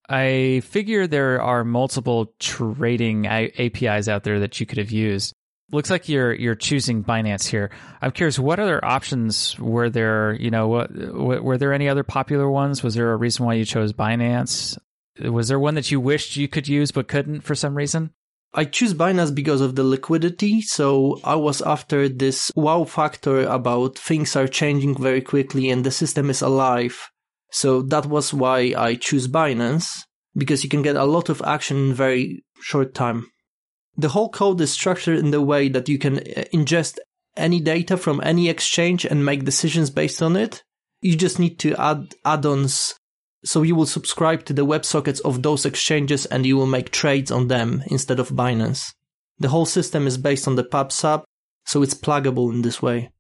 I 0.10 0.62
figure 0.62 1.06
there 1.06 1.40
are 1.40 1.64
multiple 1.64 2.34
trading 2.40 3.28
APIs 3.28 4.08
out 4.08 4.24
there 4.24 4.40
that 4.40 4.60
you 4.60 4.66
could 4.66 4.80
have 4.80 4.90
used. 4.90 5.36
Looks 5.72 5.92
like 5.92 6.10
you're 6.10 6.34
you're 6.34 6.56
choosing 6.56 7.04
Binance 7.04 7.46
here. 7.46 7.70
I'm 8.02 8.10
curious, 8.10 8.40
what 8.40 8.60
other 8.60 8.84
options 8.84 9.58
were 9.60 9.92
there? 9.92 10.34
You 10.34 10.50
know, 10.50 10.68
what, 10.68 10.92
were 10.92 11.60
there 11.60 11.74
any 11.74 11.88
other 11.88 12.04
popular 12.04 12.50
ones? 12.50 12.82
Was 12.82 12.96
there 12.96 13.12
a 13.12 13.16
reason 13.16 13.46
why 13.46 13.54
you 13.54 13.66
chose 13.66 13.94
Binance? 13.94 14.80
Was 15.22 15.48
there 15.48 15.60
one 15.60 15.76
that 15.76 15.92
you 15.92 16.00
wished 16.00 16.38
you 16.38 16.48
could 16.48 16.68
use 16.68 16.92
but 16.92 17.08
couldn't 17.08 17.42
for 17.42 17.56
some 17.56 17.76
reason? 17.76 18.12
I 18.54 18.66
choose 18.66 18.94
Binance 18.96 19.34
because 19.34 19.62
of 19.62 19.76
the 19.76 19.84
liquidity. 19.84 20.62
So 20.62 21.20
I 21.24 21.36
was 21.36 21.62
after 21.62 22.10
this 22.10 22.52
wow 22.56 22.84
factor 22.84 23.42
about 23.42 23.98
things 23.98 24.36
are 24.36 24.48
changing 24.48 24.98
very 24.98 25.22
quickly 25.22 25.70
and 25.70 25.86
the 25.86 25.92
system 25.92 26.30
is 26.30 26.42
alive. 26.42 27.10
So 27.52 27.82
that 27.84 28.06
was 28.06 28.34
why 28.34 28.74
I 28.76 28.96
choose 28.96 29.28
Binance 29.28 30.00
because 30.36 30.64
you 30.64 30.70
can 30.70 30.82
get 30.82 30.96
a 30.96 31.06
lot 31.06 31.30
of 31.30 31.42
action 31.44 31.78
in 31.78 31.94
very 31.94 32.44
short 32.62 32.94
time. 32.94 33.30
The 33.98 34.10
whole 34.10 34.30
code 34.30 34.62
is 34.62 34.72
structured 34.72 35.20
in 35.20 35.32
the 35.32 35.42
way 35.42 35.70
that 35.70 35.90
you 35.90 35.98
can 35.98 36.20
uh, 36.20 36.46
ingest 36.54 36.98
any 37.36 37.60
data 37.60 37.98
from 37.98 38.22
any 38.24 38.50
exchange 38.50 39.06
and 39.06 39.26
make 39.26 39.46
decisions 39.46 39.90
based 39.90 40.22
on 40.22 40.36
it. 40.36 40.64
You 41.02 41.16
just 41.16 41.40
need 41.40 41.60
to 41.60 41.76
add 41.76 42.16
add-ons 42.26 42.99
so 43.44 43.62
you 43.62 43.76
will 43.76 43.86
subscribe 43.86 44.46
to 44.46 44.54
the 44.54 44.66
WebSockets 44.66 45.22
of 45.22 45.42
those 45.42 45.66
exchanges 45.66 46.26
and 46.26 46.46
you 46.46 46.58
will 46.58 46.66
make 46.66 46.92
trades 46.92 47.32
on 47.32 47.48
them 47.48 47.84
instead 47.88 48.20
of 48.20 48.30
Binance. 48.30 48.94
The 49.40 49.50
whole 49.50 49.66
system 49.66 50.08
is 50.08 50.18
based 50.18 50.48
on 50.48 50.56
the 50.56 50.64
PubSub, 50.64 51.24
so 51.66 51.82
it's 51.82 51.94
pluggable 51.94 52.52
in 52.52 52.62
this 52.62 52.82
way. 52.82 53.12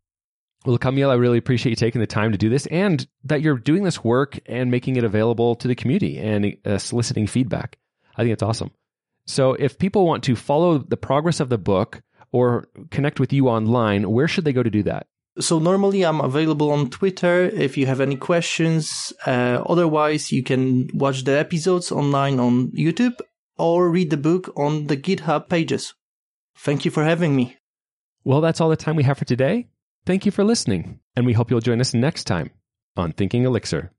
Well, 0.65 0.77
Kamil, 0.77 1.09
I 1.09 1.15
really 1.15 1.37
appreciate 1.37 1.69
you 1.69 1.75
taking 1.77 2.01
the 2.01 2.07
time 2.07 2.33
to 2.33 2.37
do 2.37 2.49
this 2.49 2.65
and 2.65 3.07
that 3.23 3.41
you're 3.41 3.57
doing 3.57 3.83
this 3.83 4.03
work 4.03 4.39
and 4.45 4.69
making 4.69 4.97
it 4.97 5.05
available 5.05 5.55
to 5.55 5.67
the 5.69 5.75
community 5.75 6.17
and 6.17 6.57
uh, 6.65 6.77
soliciting 6.77 7.27
feedback. 7.27 7.77
I 8.17 8.23
think 8.23 8.33
it's 8.33 8.43
awesome. 8.43 8.71
So, 9.25 9.53
if 9.53 9.77
people 9.77 10.05
want 10.05 10.23
to 10.25 10.35
follow 10.35 10.79
the 10.79 10.97
progress 10.97 11.39
of 11.39 11.49
the 11.49 11.57
book 11.57 12.01
or 12.31 12.67
connect 12.91 13.19
with 13.19 13.31
you 13.31 13.47
online, 13.47 14.09
where 14.11 14.27
should 14.27 14.43
they 14.43 14.53
go 14.53 14.63
to 14.63 14.69
do 14.69 14.83
that? 14.83 15.07
So 15.39 15.59
normally 15.59 16.03
I'm 16.03 16.19
available 16.19 16.71
on 16.71 16.89
Twitter 16.89 17.45
if 17.45 17.77
you 17.77 17.85
have 17.85 18.01
any 18.01 18.17
questions. 18.17 19.13
Uh, 19.25 19.63
otherwise, 19.65 20.31
you 20.31 20.43
can 20.43 20.89
watch 20.93 21.23
the 21.23 21.39
episodes 21.39 21.91
online 21.91 22.39
on 22.39 22.71
YouTube 22.71 23.15
or 23.57 23.89
read 23.89 24.09
the 24.09 24.17
book 24.17 24.51
on 24.57 24.87
the 24.87 24.97
GitHub 24.97 25.49
pages. 25.49 25.93
Thank 26.57 26.83
you 26.83 26.91
for 26.91 27.03
having 27.03 27.35
me. 27.35 27.57
Well, 28.23 28.41
that's 28.41 28.59
all 28.59 28.69
the 28.69 28.75
time 28.75 28.95
we 28.95 29.03
have 29.03 29.17
for 29.17 29.25
today. 29.25 29.69
Thank 30.05 30.25
you 30.25 30.31
for 30.31 30.43
listening, 30.43 30.99
and 31.15 31.25
we 31.25 31.33
hope 31.33 31.49
you'll 31.49 31.61
join 31.61 31.79
us 31.79 31.93
next 31.93 32.25
time 32.25 32.51
on 32.97 33.13
Thinking 33.13 33.43
Elixir. 33.43 33.91